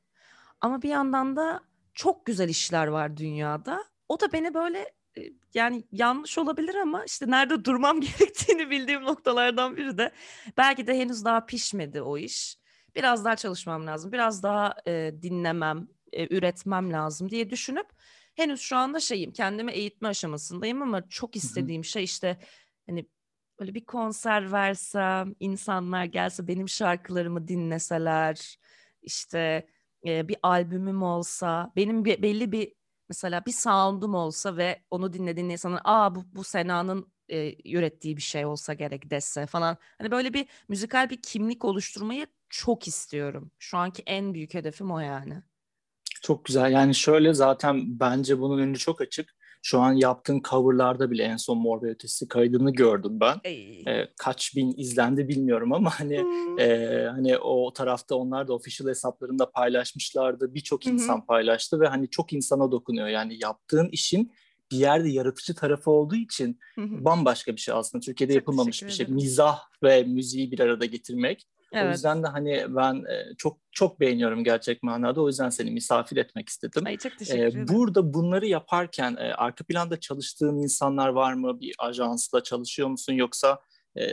Ama 0.61 0.83
bir 0.83 0.89
yandan 0.89 1.37
da 1.37 1.61
çok 1.95 2.27
güzel 2.27 2.49
işler 2.49 2.87
var 2.87 3.17
dünyada. 3.17 3.85
O 4.09 4.21
da 4.21 4.33
beni 4.33 4.55
böyle 4.55 4.93
e, 5.19 5.23
yani 5.55 5.85
yanlış 5.93 6.39
olabilir 6.39 6.75
ama 6.75 7.05
işte 7.05 7.31
nerede 7.31 7.65
durmam 7.65 8.01
gerektiğini 8.01 8.71
bildiğim 8.71 9.03
noktalardan 9.03 9.77
biri 9.77 9.99
de 9.99 10.13
belki 10.57 10.87
de 10.87 10.99
henüz 10.99 11.25
daha 11.25 11.47
pişmedi 11.47 12.03
o 12.03 12.19
iş. 12.19 12.59
Biraz 12.95 13.25
daha 13.25 13.37
çalışmam 13.37 13.87
lazım, 13.87 14.13
biraz 14.13 14.43
daha 14.43 14.75
e, 14.87 15.13
dinlemem, 15.23 15.89
e, 16.13 16.37
üretmem 16.37 16.93
lazım 16.93 17.31
diye 17.31 17.51
düşünüp 17.51 17.87
henüz 18.35 18.61
şu 18.61 18.77
anda 18.77 19.01
şeyim, 19.01 19.33
kendimi 19.33 19.73
eğitme 19.73 20.09
aşamasındayım 20.09 20.83
ama 20.83 21.09
çok 21.09 21.37
istediğim 21.37 21.85
şey 21.85 22.05
işte 22.05 22.39
hani 22.87 23.07
böyle 23.61 23.75
bir 23.75 23.85
konser 23.85 24.53
versem, 24.53 25.35
insanlar 25.41 26.05
gelse 26.05 26.49
benim 26.49 26.69
şarkılarımı 26.69 27.49
dinleseler, 27.49 28.59
işte 29.03 29.69
e, 30.07 30.29
bir 30.29 30.37
albümüm 30.43 31.03
olsa, 31.03 31.73
benim 31.77 32.05
bir, 32.05 32.23
belli 32.23 32.53
bir 32.53 32.75
mesela 33.09 33.47
bir 33.47 33.53
sound'um 33.53 34.15
olsa 34.15 34.57
ve 34.57 34.83
onu 34.91 35.13
dinlediğin 35.13 35.49
insanın 35.49 35.81
aa 35.85 36.15
bu, 36.15 36.25
bu 36.35 36.45
Sena'nın 36.45 37.13
e, 37.29 37.71
ürettiği 37.73 38.17
bir 38.17 38.23
şey 38.23 38.47
olsa 38.47 38.75
gerek 38.75 39.11
dese 39.11 39.47
falan. 39.47 39.77
Hani 39.99 40.11
böyle 40.11 40.35
bir 40.35 40.49
müzikal 40.69 41.11
bir 41.11 41.23
kimlik 41.23 41.65
oluşturmayı 41.65 42.27
çok 42.49 42.89
istiyorum. 42.89 43.51
Şu 43.59 43.79
anki 43.79 44.03
en 44.07 44.35
büyük 44.35 44.55
hedefim 44.55 44.91
o 44.91 44.99
yani. 45.01 45.43
Çok 46.23 46.45
güzel. 46.45 46.73
Yani 46.73 46.95
şöyle 46.95 47.35
zaten 47.35 48.01
bence 48.01 48.41
bunun 48.41 48.59
önü 48.59 48.79
çok 48.79 49.01
açık. 49.01 49.39
Şu 49.63 49.81
an 49.81 49.93
yaptığın 49.93 50.43
coverlarda 50.51 51.11
bile 51.11 51.23
en 51.23 51.37
son 51.37 51.59
Mor 51.59 51.83
ve 51.83 51.91
Ötesi 51.91 52.29
kaydını 52.29 52.73
gördüm 52.73 53.21
ben. 53.21 53.37
Ey. 53.45 53.83
Ee, 53.87 54.09
kaç 54.19 54.57
bin 54.57 54.75
izlendi 54.77 55.29
bilmiyorum 55.29 55.73
ama 55.73 55.91
hani 56.01 56.19
Hmm. 56.19 56.59
e, 56.59 57.05
hani 57.11 57.39
o 57.39 57.73
tarafta 57.73 58.15
onlar 58.15 58.49
da 58.49 58.55
official 58.55 58.89
hesaplarında 58.89 59.51
paylaşmışlardı. 59.51 60.55
Birçok 60.55 60.87
insan 60.87 61.27
paylaştı 61.27 61.81
ve 61.81 61.89
hani 61.89 62.11
çok 62.11 62.33
insana 62.33 62.73
dokunuyor. 62.73 63.09
Yani 63.09 63.39
yaptığın 63.43 63.89
işin 63.89 64.33
bir 64.71 64.77
yerde 64.77 65.09
yaratıcı 65.09 65.55
tarafı 65.55 65.91
olduğu 65.91 66.17
için 66.17 66.59
bambaşka 66.77 67.57
bir 67.57 67.61
şey 67.61 67.75
aslında. 67.75 68.05
Türkiye'de 68.05 68.33
Çok 68.33 68.41
yapılmamış 68.41 68.83
bir 68.83 68.91
şey. 68.91 69.07
Mizah 69.07 69.59
ve 69.83 70.03
müziği 70.03 70.53
bir 70.53 70.61
arada 70.61 70.85
getirmek. 70.85 71.47
O 71.73 71.77
Evet. 71.77 71.95
yüzden 71.95 72.23
de 72.23 72.27
hani 72.27 72.67
ben 72.69 72.95
e, 72.95 73.35
çok 73.39 73.59
çok 73.73 74.01
beğeniyorum 74.01 74.45
gerçek 74.45 74.83
manada. 74.83 75.23
O 75.23 75.27
yüzden 75.27 75.49
seni 75.49 75.71
misafir 75.71 76.17
etmek 76.17 76.49
istedim. 76.49 76.83
Ay 76.87 76.97
çok 76.97 77.19
teşekkür 77.19 77.39
Ee, 77.43 77.47
ederim. 77.47 77.67
burada 77.69 78.15
bunları 78.15 78.47
yaparken 78.47 79.17
e, 79.21 79.33
arka 79.35 79.65
planda 79.65 80.01
çalıştığın 80.01 80.57
insanlar 80.57 81.09
var 81.09 81.35
mı? 81.35 81.61
Bir 81.61 81.75
ajansla 81.79 82.43
çalışıyor 82.43 82.89
musun 82.89 83.13
yoksa 83.13 83.61
e, 83.97 84.05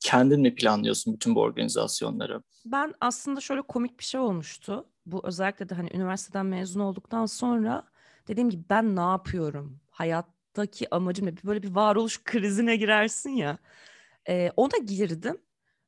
kendin 0.00 0.40
mi 0.40 0.54
planlıyorsun 0.54 1.14
bütün 1.14 1.34
bu 1.34 1.40
organizasyonları? 1.40 2.42
Ben 2.66 2.94
aslında 3.00 3.40
şöyle 3.40 3.62
komik 3.62 3.98
bir 3.98 4.04
şey 4.04 4.20
olmuştu. 4.20 4.86
Bu 5.06 5.20
özellikle 5.26 5.68
de 5.68 5.74
hani 5.74 5.90
üniversiteden 5.94 6.46
mezun 6.46 6.80
olduktan 6.80 7.26
sonra 7.26 7.82
dediğim 8.28 8.50
gibi 8.50 8.62
ben 8.70 8.96
ne 8.96 9.00
yapıyorum? 9.00 9.80
Hayattaki 9.90 10.94
amacım 10.94 11.26
ne? 11.26 11.34
Böyle 11.44 11.62
bir 11.62 11.74
varoluş 11.74 12.24
krizine 12.24 12.76
girersin 12.76 13.30
ya. 13.30 13.58
Ee, 14.28 14.50
ona 14.56 14.78
girdim 14.86 15.38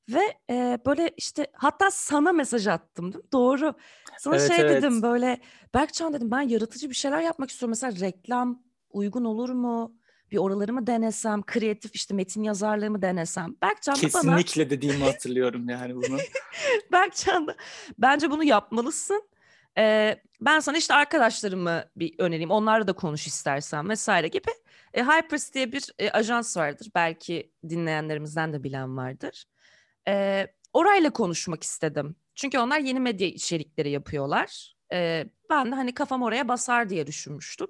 ve 0.08 0.34
e, 0.50 0.78
böyle 0.86 1.10
işte 1.16 1.46
hatta 1.52 1.90
sana 1.90 2.32
mesaj 2.32 2.66
attım 2.66 3.12
değil 3.12 3.24
mi? 3.24 3.30
Doğru. 3.32 3.74
Sana 4.18 4.36
Evet, 4.36 4.48
şey 4.48 4.60
evet. 4.60 4.82
dedim 4.82 5.02
böyle 5.02 5.40
Berkcan 5.74 6.12
dedim 6.12 6.30
ben 6.30 6.40
yaratıcı 6.40 6.90
bir 6.90 6.94
şeyler 6.94 7.20
yapmak 7.20 7.50
istiyorum. 7.50 7.70
Mesela 7.70 8.06
reklam 8.06 8.62
uygun 8.90 9.24
olur 9.24 9.50
mu? 9.50 9.94
Bir 10.30 10.36
oraları 10.36 10.72
mı 10.72 10.86
denesem? 10.86 11.42
Kreatif 11.42 11.94
işte 11.94 12.14
metin 12.14 12.42
yazarlığı 12.42 12.90
mı 12.90 13.02
denesem? 13.02 13.54
Berkcan 13.62 13.96
da 13.96 14.00
bana 14.02 14.36
Kesinlikle 14.36 14.70
dediğimi 14.70 15.04
hatırlıyorum 15.04 15.68
yani 15.68 15.96
bunu. 15.96 16.18
Berkcan 16.92 17.46
da 17.46 17.56
bence 17.98 18.30
bunu 18.30 18.44
yapmalısın. 18.44 19.28
Ee, 19.78 20.22
ben 20.40 20.60
sana 20.60 20.76
işte 20.76 20.94
arkadaşlarımı 20.94 21.84
bir 21.96 22.14
önereyim. 22.18 22.50
Onlarla 22.50 22.86
da 22.86 22.92
konuş 22.92 23.26
istersen 23.26 23.88
vesaire 23.88 24.28
gibi. 24.28 24.50
E, 24.94 25.02
Hypers 25.04 25.54
diye 25.54 25.72
bir 25.72 25.90
e, 25.98 26.10
ajans 26.10 26.56
vardır. 26.56 26.90
Belki 26.94 27.52
dinleyenlerimizden 27.68 28.52
de 28.52 28.62
bilen 28.64 28.96
vardır. 28.96 29.44
E, 30.08 30.46
orayla 30.72 31.10
konuşmak 31.10 31.62
istedim. 31.62 32.16
Çünkü 32.34 32.58
onlar 32.58 32.78
yeni 32.78 33.00
medya 33.00 33.28
içerikleri 33.28 33.90
yapıyorlar. 33.90 34.76
E, 34.92 35.26
ben 35.50 35.72
de 35.72 35.74
hani 35.74 35.94
kafam 35.94 36.22
oraya 36.22 36.48
basar 36.48 36.88
diye 36.88 37.06
düşünmüştüm. 37.06 37.66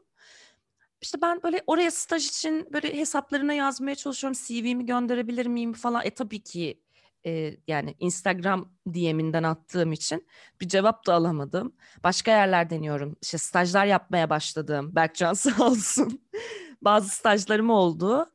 işte 1.00 1.18
ben 1.22 1.42
böyle 1.42 1.62
oraya 1.66 1.90
staj 1.90 2.26
için 2.26 2.68
böyle 2.72 2.96
hesaplarına 2.96 3.52
yazmaya 3.52 3.94
çalışıyorum. 3.94 4.38
CV'mi 4.46 4.86
gönderebilir 4.86 5.46
miyim 5.46 5.72
falan. 5.72 6.02
E 6.06 6.10
tabii 6.10 6.42
ki 6.42 6.82
e, 7.26 7.56
yani 7.68 7.94
Instagram 7.98 8.72
DM'inden 8.86 9.42
attığım 9.42 9.92
için 9.92 10.28
bir 10.60 10.68
cevap 10.68 11.06
da 11.06 11.14
alamadım. 11.14 11.76
Başka 12.04 12.30
yerler 12.30 12.70
deniyorum. 12.70 13.16
İşte 13.22 13.38
stajlar 13.38 13.86
yapmaya 13.86 14.30
başladım. 14.30 14.90
Berkcan 14.94 15.32
sağ 15.34 15.66
olsun. 15.66 16.20
Bazı 16.82 17.08
stajlarım 17.08 17.70
oldu. 17.70 18.26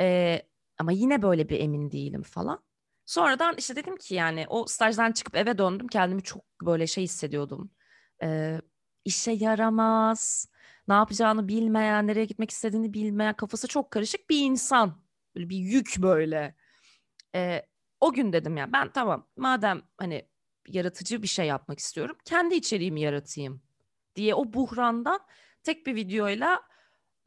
E, 0.00 0.38
ama 0.78 0.92
yine 0.92 1.22
böyle 1.22 1.48
bir 1.48 1.60
emin 1.60 1.90
değilim 1.90 2.22
falan. 2.22 2.62
Sonradan 3.10 3.54
işte 3.58 3.76
dedim 3.76 3.96
ki 3.96 4.14
yani 4.14 4.46
o 4.48 4.66
stajdan 4.66 5.12
çıkıp 5.12 5.36
eve 5.36 5.58
döndüm. 5.58 5.88
Kendimi 5.88 6.22
çok 6.22 6.44
böyle 6.62 6.86
şey 6.86 7.04
hissediyordum. 7.04 7.70
E, 8.22 8.60
işe 9.04 9.32
yaramaz, 9.32 10.48
ne 10.88 10.94
yapacağını 10.94 11.48
bilmeyen, 11.48 12.06
nereye 12.06 12.24
gitmek 12.24 12.50
istediğini 12.50 12.94
bilmeyen, 12.94 13.34
kafası 13.34 13.68
çok 13.68 13.90
karışık 13.90 14.30
bir 14.30 14.40
insan. 14.40 15.02
Böyle 15.34 15.48
bir 15.48 15.56
yük 15.56 15.94
böyle. 15.98 16.54
E, 17.34 17.66
o 18.00 18.12
gün 18.12 18.32
dedim 18.32 18.56
ya 18.56 18.72
ben 18.72 18.92
tamam 18.92 19.26
madem 19.36 19.82
hani 19.98 20.28
yaratıcı 20.68 21.22
bir 21.22 21.28
şey 21.28 21.46
yapmak 21.46 21.78
istiyorum 21.78 22.16
kendi 22.24 22.54
içeriğimi 22.54 23.00
yaratayım 23.00 23.62
diye 24.16 24.34
o 24.34 24.52
buhrandan 24.52 25.20
tek 25.62 25.86
bir 25.86 25.94
videoyla 25.94 26.62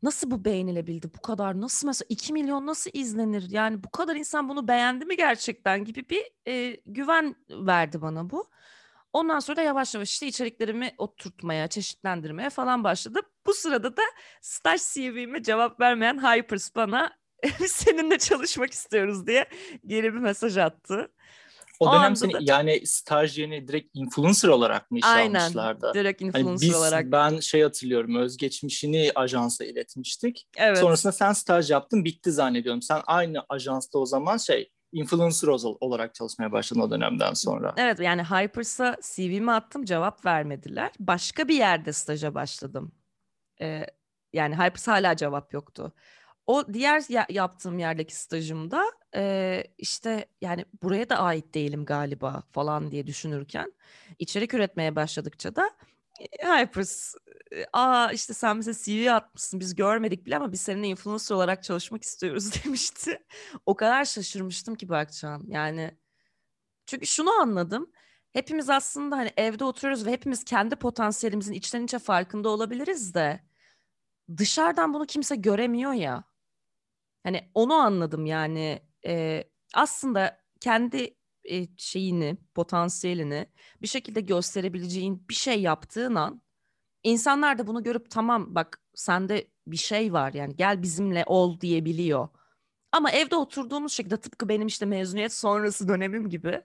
nasıl 0.04 0.32
bu 0.32 0.46
beğenilebildi 0.46 1.14
bu 1.18 1.22
kadar 1.22 1.62
nasıl 1.62 1.88
mesela 1.88 2.06
2 2.10 2.34
milyon 2.34 2.68
nasıl 2.68 2.92
izlenir 2.94 3.50
yani 3.50 3.84
bu 3.84 3.92
kadar 3.92 4.16
insan 4.16 4.50
bunu 4.50 4.68
beğendi 4.68 5.06
mi 5.06 5.18
gerçekten 5.18 5.86
gibi 5.86 6.10
bir 6.10 6.24
e, 6.48 6.78
güven 6.86 7.36
verdi 7.50 8.02
bana 8.02 8.30
bu. 8.30 8.50
Ondan 9.14 9.40
sonra 9.40 9.58
da 9.58 9.62
yavaş 9.62 9.96
yavaş 9.96 10.12
işte 10.12 10.28
içeriklerimi 10.28 10.92
oturtmaya, 10.98 11.68
çeşitlendirmeye 11.68 12.50
falan 12.50 12.84
başladım. 12.84 13.22
Bu 13.46 13.54
sırada 13.54 13.98
da 13.98 14.02
staj 14.42 14.82
CV'me 14.82 15.44
cevap 15.44 15.80
vermeyen 15.80 16.18
Hypers 16.24 16.76
bana 16.76 17.18
seninle 17.68 18.18
çalışmak 18.18 18.72
istiyoruz 18.72 19.28
diye 19.28 19.46
geri 19.86 20.14
bir 20.14 20.20
mesaj 20.20 20.58
attı. 20.58 21.12
O, 21.84 21.90
o 21.90 21.94
dönem 21.94 22.16
seni 22.16 22.34
da... 22.34 22.38
yani 22.42 22.86
staj 22.86 23.40
yerine 23.40 23.68
direkt 23.68 23.90
influencer 23.94 24.50
olarak 24.50 24.92
mı 24.92 24.98
işe 24.98 25.08
Aynen, 25.08 25.40
almışlardı? 25.40 25.92
direkt 25.94 26.22
hani 26.22 26.28
influencer 26.28 26.52
hani 26.52 26.62
biz, 26.62 26.76
olarak. 26.76 27.12
Ben 27.12 27.40
şey 27.40 27.64
hatırlıyorum 27.64 28.16
özgeçmişini 28.16 29.12
ajansa 29.16 29.66
iletmiştik. 29.66 30.48
Evet. 30.58 30.78
Sonrasında 30.78 31.12
sen 31.14 31.34
staj 31.34 31.72
yaptın 31.72 32.06
bitti 32.06 32.32
zannediyorum. 32.32 32.82
Sen 32.82 33.02
aynı 33.08 33.46
ajansta 33.50 34.00
o 34.00 34.06
zaman 34.06 34.38
şey 34.38 34.70
influencer 34.92 35.48
olarak 35.80 36.16
çalışmaya 36.16 36.52
başladın 36.52 36.82
o 36.82 36.92
dönemden 36.92 37.34
sonra. 37.34 37.74
Evet 37.78 38.00
yani 38.00 38.24
Hypers'a 38.24 38.98
CV'mi 39.02 39.52
attım 39.52 39.86
cevap 39.86 40.26
vermediler. 40.26 40.92
Başka 41.00 41.48
bir 41.48 41.56
yerde 41.56 41.94
staja 41.94 42.36
başladım. 42.36 42.92
Ee, 43.62 43.86
yani 44.34 44.56
Hypers 44.56 44.88
hala 44.88 45.16
cevap 45.16 45.54
yoktu. 45.54 45.94
O 46.48 46.74
diğer 46.74 47.04
ya- 47.10 47.28
yaptığım 47.30 47.80
yerdeki 47.80 48.16
stajımda 48.16 48.86
e, 49.16 49.64
işte 49.78 50.26
yani 50.42 50.66
buraya 50.84 51.10
da 51.10 51.18
ait 51.20 51.54
değilim 51.54 51.86
galiba 51.86 52.44
falan 52.52 52.92
diye 52.92 53.08
düşünürken 53.08 53.74
içerik 54.20 54.54
üretmeye 54.54 54.96
başladıkça 54.96 55.56
da 55.56 55.72
e, 56.20 56.48
Hypers 56.48 57.16
aa 57.74 58.12
işte 58.12 58.34
sen 58.34 58.60
bize 58.60 58.74
CV 58.74 59.12
atmışsın 59.12 59.60
biz 59.60 59.76
görmedik 59.76 60.26
bile 60.26 60.38
ama 60.38 60.52
biz 60.52 60.62
seninle 60.62 60.88
influencer 60.88 61.36
olarak 61.36 61.64
çalışmak 61.64 62.04
istiyoruz 62.04 62.52
demişti. 62.66 63.20
O 63.66 63.76
kadar 63.76 64.06
şaşırmıştım 64.06 64.76
ki 64.76 64.90
Berkcan 64.90 65.44
yani 65.48 65.98
çünkü 66.86 67.08
şunu 67.08 67.32
anladım 67.42 67.92
hepimiz 68.34 68.70
aslında 68.70 69.18
hani 69.18 69.32
evde 69.38 69.64
oturuyoruz 69.66 70.06
ve 70.06 70.12
hepimiz 70.12 70.44
kendi 70.44 70.76
potansiyelimizin 70.76 71.54
içten 71.54 71.84
içe 71.84 72.00
farkında 72.00 72.50
olabiliriz 72.50 73.14
de 73.14 73.40
dışarıdan 74.38 74.94
bunu 74.94 75.06
kimse 75.06 75.36
göremiyor 75.36 75.94
ya. 75.94 76.24
Hani 77.24 77.50
onu 77.54 77.74
anladım 77.74 78.26
yani 78.26 78.82
e, 79.06 79.44
aslında 79.74 80.42
kendi 80.60 81.16
e, 81.44 81.68
şeyini, 81.78 82.38
potansiyelini 82.56 83.48
bir 83.82 83.88
şekilde 83.88 84.22
gösterebileceğin 84.22 85.28
bir 85.30 85.34
şey 85.34 85.62
yaptığın 85.62 86.16
an 86.16 86.42
insanlar 87.04 87.58
da 87.58 87.68
bunu 87.68 87.84
görüp 87.84 88.12
tamam 88.12 88.56
bak 88.56 88.82
sende 88.96 89.48
bir 89.68 89.78
şey 89.78 90.14
var 90.14 90.34
yani 90.34 90.56
gel 90.56 90.82
bizimle 90.82 91.24
ol 91.28 91.60
diyebiliyor. 91.60 92.30
Ama 92.92 93.12
evde 93.12 93.36
oturduğumuz 93.36 93.94
şekilde 93.94 94.18
tıpkı 94.18 94.50
benim 94.50 94.68
işte 94.68 94.86
mezuniyet 94.86 95.34
sonrası 95.34 95.88
dönemim 95.88 96.30
gibi 96.30 96.62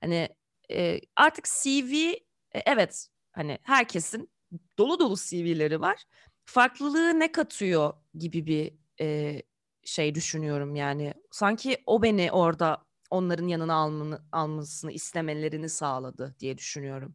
hani 0.00 0.28
e, 0.70 1.00
artık 1.16 1.44
CV 1.62 1.94
e, 1.94 2.62
evet 2.66 3.08
hani 3.32 3.58
herkesin 3.62 4.30
dolu 4.78 4.98
dolu 5.00 5.16
CV'leri 5.16 5.80
var. 5.80 6.04
Farklılığı 6.44 7.20
ne 7.20 7.32
katıyor 7.32 7.92
gibi 8.14 8.46
bir 8.46 8.74
e, 9.00 9.42
şey 9.84 10.14
düşünüyorum 10.14 10.74
yani. 10.74 11.14
Sanki 11.30 11.76
o 11.86 12.02
beni 12.02 12.32
orada 12.32 12.78
onların 13.10 13.48
yanına 13.48 13.74
almanı, 13.74 14.22
almasını 14.32 14.92
istemelerini 14.92 15.68
sağladı 15.68 16.36
diye 16.40 16.58
düşünüyorum. 16.58 17.14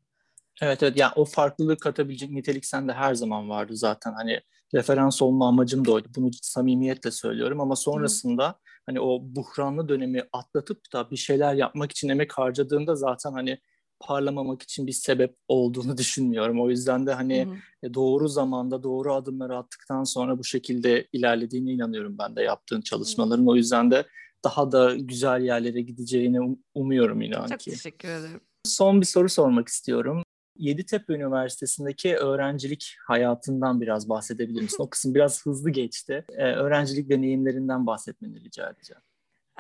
Evet 0.62 0.84
evet 0.84 0.98
yani 0.98 1.12
o 1.16 1.26
farklılık 1.26 1.82
katabilecek 1.82 2.32
nitelik 2.32 2.66
sende 2.66 2.94
her 2.94 3.16
zaman 3.16 3.50
vardı 3.50 3.76
zaten 3.76 4.14
hani 4.14 4.42
referans 4.74 5.22
olma 5.22 5.48
amacım 5.48 5.86
da 5.86 5.92
oydu. 5.92 6.08
Bunu 6.16 6.30
samimiyetle 6.42 7.12
söylüyorum 7.12 7.62
ama 7.62 7.76
sonrasında 7.76 8.48
Hı. 8.48 8.54
hani 8.86 9.00
o 9.00 9.20
buhranlı 9.22 9.90
dönemi 9.90 10.24
atlatıp 10.34 10.94
da 10.94 11.12
bir 11.12 11.18
şeyler 11.18 11.54
yapmak 11.54 11.92
için 11.92 12.10
emek 12.10 12.34
harcadığında 12.34 12.96
zaten 12.96 13.32
hani 13.32 13.58
parlamamak 14.00 14.62
için 14.62 14.88
bir 14.88 14.92
sebep 14.92 15.36
olduğunu 15.48 15.98
düşünmüyorum. 15.98 16.62
O 16.62 16.70
yüzden 16.70 17.08
de 17.08 17.14
hani 17.14 17.46
hı 17.46 17.50
hı. 17.50 17.56
E, 17.84 17.94
doğru 17.94 18.28
zamanda 18.28 18.84
doğru 18.84 19.14
adımları 19.14 19.58
attıktan 19.58 20.04
sonra 20.04 20.40
bu 20.40 20.44
şekilde 20.44 21.08
ilerlediğine 21.14 21.72
inanıyorum 21.72 22.18
ben 22.18 22.36
de 22.36 22.44
yaptığın 22.44 22.82
çalışmaların. 22.82 23.44
Hı. 23.44 23.50
O 23.50 23.56
yüzden 23.56 23.92
de 23.92 24.06
daha 24.44 24.72
da 24.72 24.96
güzel 24.96 25.42
yerlere 25.42 25.82
gideceğini 25.82 26.38
um- 26.38 26.60
umuyorum 26.74 27.22
inan 27.22 27.48
Çok 27.48 27.60
ki. 27.60 27.66
Çok 27.66 27.74
teşekkür 27.74 28.08
ederim. 28.10 28.42
Son 28.64 29.02
bir 29.02 29.06
soru 29.06 29.30
sormak 29.30 29.68
istiyorum. 29.68 30.24
Yeditepe 30.58 31.14
Üniversitesi'ndeki 31.14 32.16
öğrencilik 32.16 32.96
hayatından 33.08 33.82
biraz 33.82 34.10
bahsedebilir 34.10 34.62
misin? 34.62 34.84
O 34.84 34.90
kısım 34.90 35.16
biraz 35.16 35.46
hızlı 35.46 35.70
geçti. 35.70 36.26
Ee, 36.30 36.44
öğrencilik 36.44 37.10
deneyimlerinden 37.10 37.88
bahsetmeni 37.88 38.44
rica 38.44 38.70
edeceğim. 38.70 39.02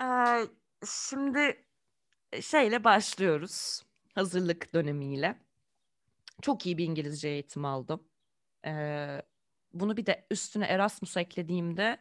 Ee, 0.01 0.47
şimdi 0.85 1.63
şeyle 2.41 2.83
başlıyoruz 2.83 3.81
hazırlık 4.17 4.73
dönemiyle. 4.73 5.39
Çok 6.41 6.65
iyi 6.65 6.77
bir 6.77 6.85
İngilizce 6.85 7.27
eğitim 7.27 7.65
aldım. 7.65 8.03
Ee, 8.65 9.21
bunu 9.73 9.97
bir 9.97 10.05
de 10.05 10.27
üstüne 10.31 10.65
Erasmus 10.65 11.17
eklediğimde 11.17 11.97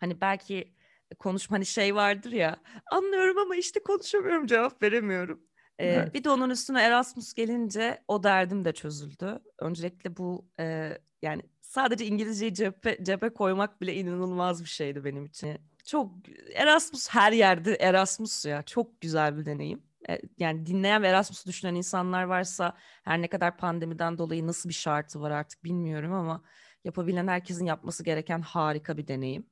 hani 0.00 0.20
belki 0.20 0.74
konuşma 1.18 1.56
hani 1.56 1.66
şey 1.66 1.94
vardır 1.94 2.32
ya 2.32 2.56
anlıyorum 2.90 3.38
ama 3.38 3.56
işte 3.56 3.82
konuşamıyorum 3.82 4.46
cevap 4.46 4.82
veremiyorum. 4.82 5.42
Ee, 5.78 5.86
evet. 5.86 6.14
Bir 6.14 6.24
de 6.24 6.30
onun 6.30 6.50
üstüne 6.50 6.82
Erasmus 6.82 7.32
gelince 7.32 8.04
o 8.08 8.22
derdim 8.22 8.64
de 8.64 8.72
çözüldü. 8.72 9.38
Öncelikle 9.58 10.16
bu 10.16 10.48
e, 10.60 10.98
yani 11.22 11.42
sadece 11.60 12.06
İngilizceyi 12.06 12.54
cebe, 12.54 13.04
cebe 13.04 13.28
koymak 13.28 13.80
bile 13.80 13.94
inanılmaz 13.94 14.62
bir 14.62 14.68
şeydi 14.68 15.04
benim 15.04 15.24
için. 15.26 15.60
Çok 15.84 16.12
Erasmus 16.54 17.08
her 17.08 17.32
yerde 17.32 17.74
Erasmus 17.74 18.44
ya 18.44 18.62
çok 18.62 19.00
güzel 19.00 19.38
bir 19.38 19.46
deneyim. 19.46 19.87
E, 20.10 20.20
yani 20.38 20.66
dinleyen 20.66 21.02
ve 21.02 21.08
Erasmus'u 21.08 21.48
düşünen 21.48 21.74
insanlar 21.74 22.22
varsa 22.22 22.76
her 23.04 23.22
ne 23.22 23.28
kadar 23.28 23.56
pandemiden 23.56 24.18
dolayı 24.18 24.46
nasıl 24.46 24.68
bir 24.68 24.74
şartı 24.74 25.20
var 25.20 25.30
artık 25.30 25.64
bilmiyorum 25.64 26.12
ama 26.12 26.42
yapabilen 26.84 27.28
herkesin 27.28 27.64
yapması 27.64 28.04
gereken 28.04 28.40
harika 28.40 28.96
bir 28.96 29.06
deneyim. 29.06 29.46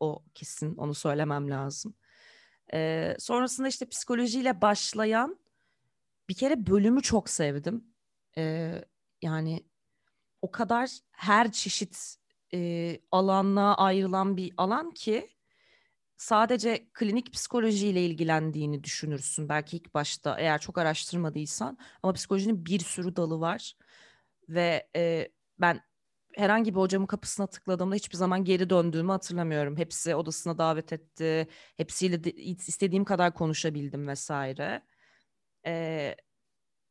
O 0.00 0.24
kesin 0.34 0.76
onu 0.76 0.94
söylemem 0.94 1.50
lazım. 1.50 1.94
Ee, 2.74 3.16
sonrasında 3.18 3.68
işte 3.68 3.88
psikolojiyle 3.88 4.60
başlayan 4.60 5.38
bir 6.28 6.34
kere 6.34 6.66
bölümü 6.66 7.02
çok 7.02 7.30
sevdim. 7.30 7.84
Ee, 8.38 8.84
yani 9.22 9.66
o 10.42 10.50
kadar 10.50 10.90
her 11.10 11.52
çeşit 11.52 12.16
e, 12.54 13.00
alanla 13.10 13.76
ayrılan 13.76 14.36
bir 14.36 14.54
alan 14.56 14.90
ki 14.90 15.35
sadece 16.16 16.88
klinik 16.94 17.32
psikolojiyle 17.32 18.06
ilgilendiğini 18.06 18.84
düşünürsün 18.84 19.48
belki 19.48 19.76
ilk 19.76 19.94
başta 19.94 20.36
eğer 20.40 20.60
çok 20.60 20.78
araştırmadıysan 20.78 21.78
ama 22.02 22.12
psikolojinin 22.12 22.66
bir 22.66 22.80
sürü 22.80 23.16
dalı 23.16 23.40
var 23.40 23.74
ve 24.48 24.88
e, 24.96 25.28
ben 25.58 25.80
herhangi 26.36 26.74
bir 26.74 26.80
hocamın 26.80 27.06
kapısına 27.06 27.46
tıkladığımda 27.46 27.94
hiçbir 27.94 28.16
zaman 28.16 28.44
geri 28.44 28.70
döndüğümü 28.70 29.12
hatırlamıyorum. 29.12 29.76
Hepsi 29.76 30.14
odasına 30.14 30.58
davet 30.58 30.92
etti. 30.92 31.48
Hepsiyle 31.76 32.24
de, 32.24 32.32
istediğim 32.32 33.04
kadar 33.04 33.34
konuşabildim 33.34 34.08
vesaire. 34.08 34.82
Ee, 35.66 36.16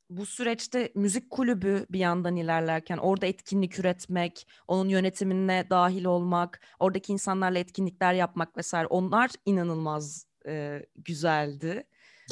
bu 0.10 0.26
süreçte 0.26 0.92
müzik 0.96 1.30
kulübü 1.30 1.86
bir 1.90 2.00
yandan 2.00 2.36
ilerlerken 2.36 2.98
orada 2.98 3.26
etkinlik 3.26 3.80
üretmek, 3.80 4.48
onun 4.68 4.90
yönetimine 4.90 5.68
dahil 5.70 6.06
olmak, 6.06 6.62
oradaki 6.80 7.14
insanlarla 7.14 7.60
etkinlikler 7.60 8.14
yapmak 8.14 8.58
vesaire 8.58 8.88
onlar 8.88 9.32
inanılmaz 9.46 10.26
e, 10.48 10.82
güzeldi. 10.96 11.84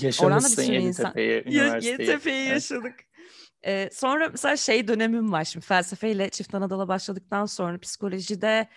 Yaşamışsın 0.01 0.63
Yeditepe'yi, 0.63 1.43
üniversiteyi. 1.45 1.91
Yeditepe'yi 1.91 2.49
yaşadık. 2.49 2.95
Ee, 3.65 3.89
sonra 3.91 4.29
mesela 4.29 4.57
şey 4.57 4.87
dönemim 4.87 5.31
var 5.31 5.43
şimdi 5.43 5.65
felsefeyle 5.65 6.29
çift 6.29 6.55
anadala 6.55 6.87
başladıktan 6.87 7.45
sonra 7.45 7.79
psikolojide 7.79 8.67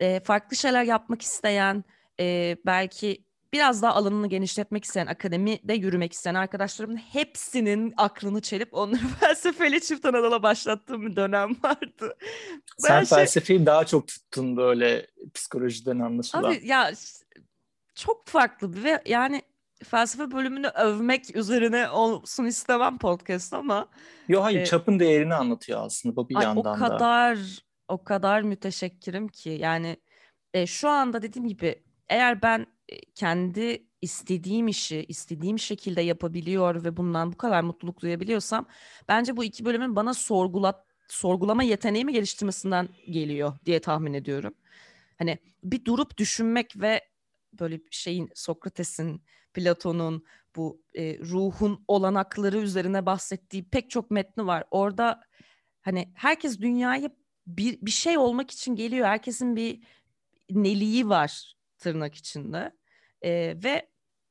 e, 0.00 0.20
farklı 0.20 0.56
şeyler 0.56 0.84
yapmak 0.84 1.22
isteyen, 1.22 1.84
e, 2.20 2.56
belki 2.66 3.24
biraz 3.52 3.82
daha 3.82 3.94
alanını 3.94 4.26
genişletmek 4.26 4.84
isteyen, 4.84 5.06
akademide 5.06 5.74
yürümek 5.74 6.12
isteyen 6.12 6.34
arkadaşlarımın 6.34 6.96
hepsinin 6.96 7.94
aklını 7.96 8.40
çelip 8.40 8.74
onları 8.74 9.00
felsefeyle 9.20 9.80
çift 9.80 10.04
Anadolu'a 10.04 10.42
başlattığım 10.42 11.06
bir 11.06 11.16
dönem 11.16 11.50
vardı. 11.64 12.16
Sen 12.78 12.96
ben 12.96 13.04
şey 13.04 13.18
felsefeyi 13.18 13.66
daha 13.66 13.86
çok 13.86 14.08
tuttun 14.08 14.56
böyle 14.56 15.06
psikolojiden 15.34 15.98
anlaşılan. 15.98 16.44
Abi 16.44 16.60
ya 16.64 16.90
çok 17.94 18.26
farklı 18.26 18.84
ve 18.84 19.02
yani 19.06 19.42
felsefe 19.84 20.30
bölümünü 20.30 20.66
övmek 20.66 21.36
üzerine 21.36 21.90
olsun 21.90 22.44
istemem 22.44 22.98
podcast 22.98 23.54
ama. 23.54 23.88
Yok 24.28 24.44
hayır 24.44 24.60
e, 24.60 24.64
çapın 24.64 24.98
değerini 24.98 25.34
anlatıyor 25.34 25.86
aslında 25.86 26.16
bu 26.16 26.28
bir 26.28 26.36
ay, 26.36 26.44
yandan 26.44 26.64
da. 26.64 26.72
O 26.72 26.78
kadar 26.78 27.38
o 27.88 28.04
kadar 28.04 28.42
müteşekkirim 28.42 29.28
ki 29.28 29.50
yani 29.50 29.96
e, 30.54 30.66
şu 30.66 30.88
anda 30.88 31.22
dediğim 31.22 31.48
gibi 31.48 31.82
eğer 32.08 32.42
ben 32.42 32.66
kendi 33.14 33.86
istediğim 34.02 34.68
işi 34.68 35.04
istediğim 35.08 35.58
şekilde 35.58 36.00
yapabiliyor 36.00 36.84
ve 36.84 36.96
bundan 36.96 37.32
bu 37.32 37.36
kadar 37.36 37.62
mutluluk 37.62 38.00
duyabiliyorsam 38.00 38.66
bence 39.08 39.36
bu 39.36 39.44
iki 39.44 39.64
bölümün 39.64 39.96
bana 39.96 40.14
sorgulat 40.14 40.86
sorgulama 41.08 41.62
yeteneğimi 41.62 42.12
geliştirmesinden 42.12 42.88
geliyor 43.10 43.58
diye 43.66 43.80
tahmin 43.80 44.14
ediyorum. 44.14 44.54
Hani 45.18 45.38
bir 45.64 45.84
durup 45.84 46.18
düşünmek 46.18 46.80
ve 46.80 47.08
böyle 47.52 47.80
şeyin 47.90 48.30
Sokrates'in, 48.34 49.22
Platon'un 49.54 50.24
bu 50.56 50.82
e, 50.94 51.18
ruhun 51.18 51.84
olanakları 51.88 52.58
üzerine 52.58 53.06
bahsettiği 53.06 53.64
pek 53.64 53.90
çok 53.90 54.10
metni 54.10 54.46
var. 54.46 54.64
Orada 54.70 55.20
hani 55.80 56.12
herkes 56.14 56.58
dünyaya 56.60 57.10
bir 57.46 57.78
bir 57.82 57.90
şey 57.90 58.18
olmak 58.18 58.50
için 58.50 58.76
geliyor. 58.76 59.06
Herkesin 59.06 59.56
bir 59.56 59.82
neliği 60.50 61.08
var 61.08 61.54
tırnak 61.78 62.14
içinde. 62.14 62.79
E, 63.22 63.56
ve 63.64 63.88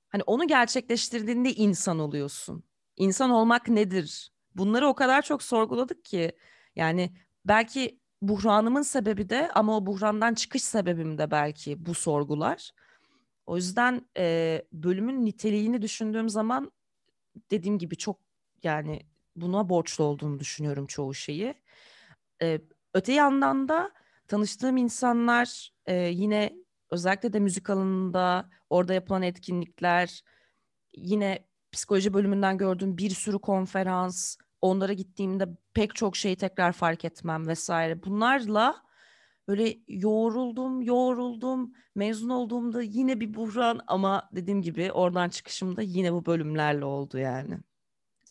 hani 0.09 0.23
onu 0.23 0.47
gerçekleştirdiğinde 0.47 1.53
insan 1.53 1.99
oluyorsun. 1.99 2.63
İnsan 2.97 3.29
olmak 3.29 3.67
nedir? 3.67 4.31
Bunları 4.55 4.87
o 4.87 4.93
kadar 4.93 5.21
çok 5.21 5.43
sorguladık 5.43 6.05
ki 6.05 6.31
yani 6.75 7.13
belki 7.45 7.99
buhranımın 8.21 8.81
sebebi 8.81 9.29
de 9.29 9.51
ama 9.55 9.77
o 9.77 9.85
buhrandan 9.85 10.33
çıkış 10.33 10.63
sebebim 10.63 11.17
de 11.17 11.31
belki 11.31 11.85
bu 11.85 11.93
sorgular. 11.93 12.71
O 13.45 13.55
yüzden 13.55 14.01
e, 14.17 14.61
bölümün 14.73 15.25
niteliğini 15.25 15.81
düşündüğüm 15.81 16.29
zaman 16.29 16.71
dediğim 17.51 17.77
gibi 17.77 17.97
çok 17.97 18.19
yani 18.63 19.01
buna 19.35 19.69
borçlu 19.69 20.03
olduğunu 20.03 20.39
düşünüyorum 20.39 20.87
çoğu 20.87 21.13
şeyi. 21.13 21.53
E, 22.41 22.61
öte 22.93 23.13
yandan 23.13 23.67
da 23.67 23.91
tanıştığım 24.27 24.77
insanlar 24.77 25.73
e, 25.85 25.95
yine 25.95 26.53
özellikle 26.91 27.33
de 27.33 27.39
müzik 27.39 27.69
alanında 27.69 28.49
orada 28.69 28.93
yapılan 28.93 29.21
etkinlikler, 29.21 30.23
yine 30.93 31.47
psikoloji 31.71 32.13
bölümünden 32.13 32.57
gördüğüm 32.57 32.97
bir 32.97 33.09
sürü 33.09 33.39
konferans, 33.39 34.37
onlara 34.61 34.93
gittiğimde 34.93 35.47
pek 35.73 35.95
çok 35.95 36.15
şeyi 36.15 36.35
tekrar 36.35 36.71
fark 36.71 37.05
etmem 37.05 37.47
vesaire. 37.47 38.03
Bunlarla 38.03 38.75
böyle 39.47 39.77
yoğruldum, 39.87 40.81
yoğruldum. 40.81 41.73
Mezun 41.95 42.29
olduğumda 42.29 42.81
yine 42.81 43.19
bir 43.19 43.33
buhran 43.33 43.79
ama 43.87 44.29
dediğim 44.31 44.61
gibi 44.61 44.91
oradan 44.91 45.29
çıkışımda 45.29 45.81
yine 45.81 46.13
bu 46.13 46.25
bölümlerle 46.25 46.85
oldu 46.85 47.17
yani. 47.17 47.59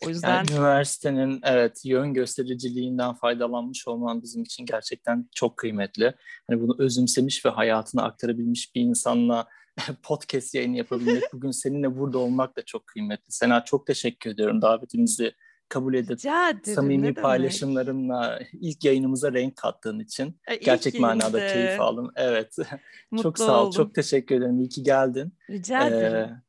O 0.06 0.08
yüzden 0.08 0.34
yani 0.34 0.52
üniversitenin 0.52 1.40
evet 1.42 1.80
yön 1.84 2.14
göstericiliğinden 2.14 3.14
faydalanmış 3.14 3.88
olman 3.88 4.22
bizim 4.22 4.42
için 4.42 4.66
gerçekten 4.66 5.28
çok 5.34 5.56
kıymetli. 5.56 6.14
Hani 6.50 6.60
bunu 6.60 6.76
özümsemiş 6.78 7.46
ve 7.46 7.50
hayatına 7.50 8.02
aktarabilmiş 8.02 8.74
bir 8.74 8.80
insanla 8.80 9.48
podcast 10.02 10.54
yayını 10.54 10.76
yapabilmek, 10.76 11.22
bugün 11.32 11.50
seninle 11.50 11.98
burada 11.98 12.18
olmak 12.18 12.56
da 12.56 12.64
çok 12.64 12.86
kıymetli. 12.86 13.24
Sena 13.28 13.64
çok 13.64 13.86
teşekkür 13.86 14.30
ediyorum 14.30 14.62
davetimizi 14.62 15.32
kabul 15.68 15.94
edip 15.94 16.20
samimi 16.64 17.14
paylaşımlarınla 17.14 18.40
ilk 18.52 18.84
yayınımıza 18.84 19.32
renk 19.32 19.56
kattığın 19.56 20.00
için. 20.00 20.40
E, 20.46 20.56
Gerçek 20.56 21.00
manada 21.00 21.46
keyif 21.46 21.80
aldım. 21.80 22.10
Evet. 22.16 22.56
çok 23.22 23.38
sağ 23.38 23.62
ol. 23.62 23.66
Oldum. 23.66 23.72
Çok 23.72 23.94
teşekkür 23.94 24.36
ederim. 24.36 24.58
İyi 24.60 24.68
ki 24.68 24.82
geldin. 24.82 25.32
Rica 25.50 25.88
ederim. 25.88 26.28
Ee, 26.28 26.42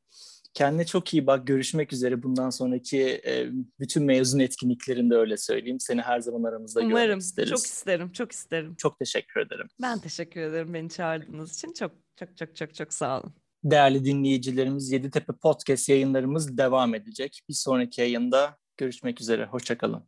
Kendine 0.59 0.85
çok 0.85 1.13
iyi 1.13 1.27
bak. 1.27 1.47
Görüşmek 1.47 1.93
üzere. 1.93 2.23
Bundan 2.23 2.49
sonraki 2.49 3.21
e, 3.25 3.49
bütün 3.79 4.03
mezun 4.03 4.39
etkinliklerinde 4.39 5.15
öyle 5.15 5.37
söyleyeyim. 5.37 5.79
Seni 5.79 6.01
her 6.01 6.19
zaman 6.19 6.43
aramızda 6.43 6.79
Umarım. 6.79 6.97
görmek 6.97 7.21
isteriz. 7.21 7.49
Çok 7.49 7.59
isterim. 7.59 8.11
Çok 8.11 8.31
isterim. 8.31 8.75
Çok 8.75 8.99
teşekkür 8.99 9.41
ederim. 9.41 9.67
Ben 9.81 9.99
teşekkür 9.99 10.41
ederim 10.41 10.73
beni 10.73 10.89
çağırdığınız 10.89 11.57
için. 11.57 11.73
Çok 11.73 11.91
çok 12.15 12.37
çok 12.37 12.55
çok 12.55 12.73
çok 12.75 12.93
sağ 12.93 13.19
olun. 13.19 13.33
Değerli 13.63 14.05
dinleyicilerimiz 14.05 14.91
Yeditepe 14.91 15.33
Podcast 15.33 15.89
yayınlarımız 15.89 16.57
devam 16.57 16.95
edecek. 16.95 17.41
Bir 17.49 17.53
sonraki 17.53 18.01
yayında 18.01 18.57
görüşmek 18.77 19.21
üzere. 19.21 19.45
Hoşçakalın. 19.45 20.03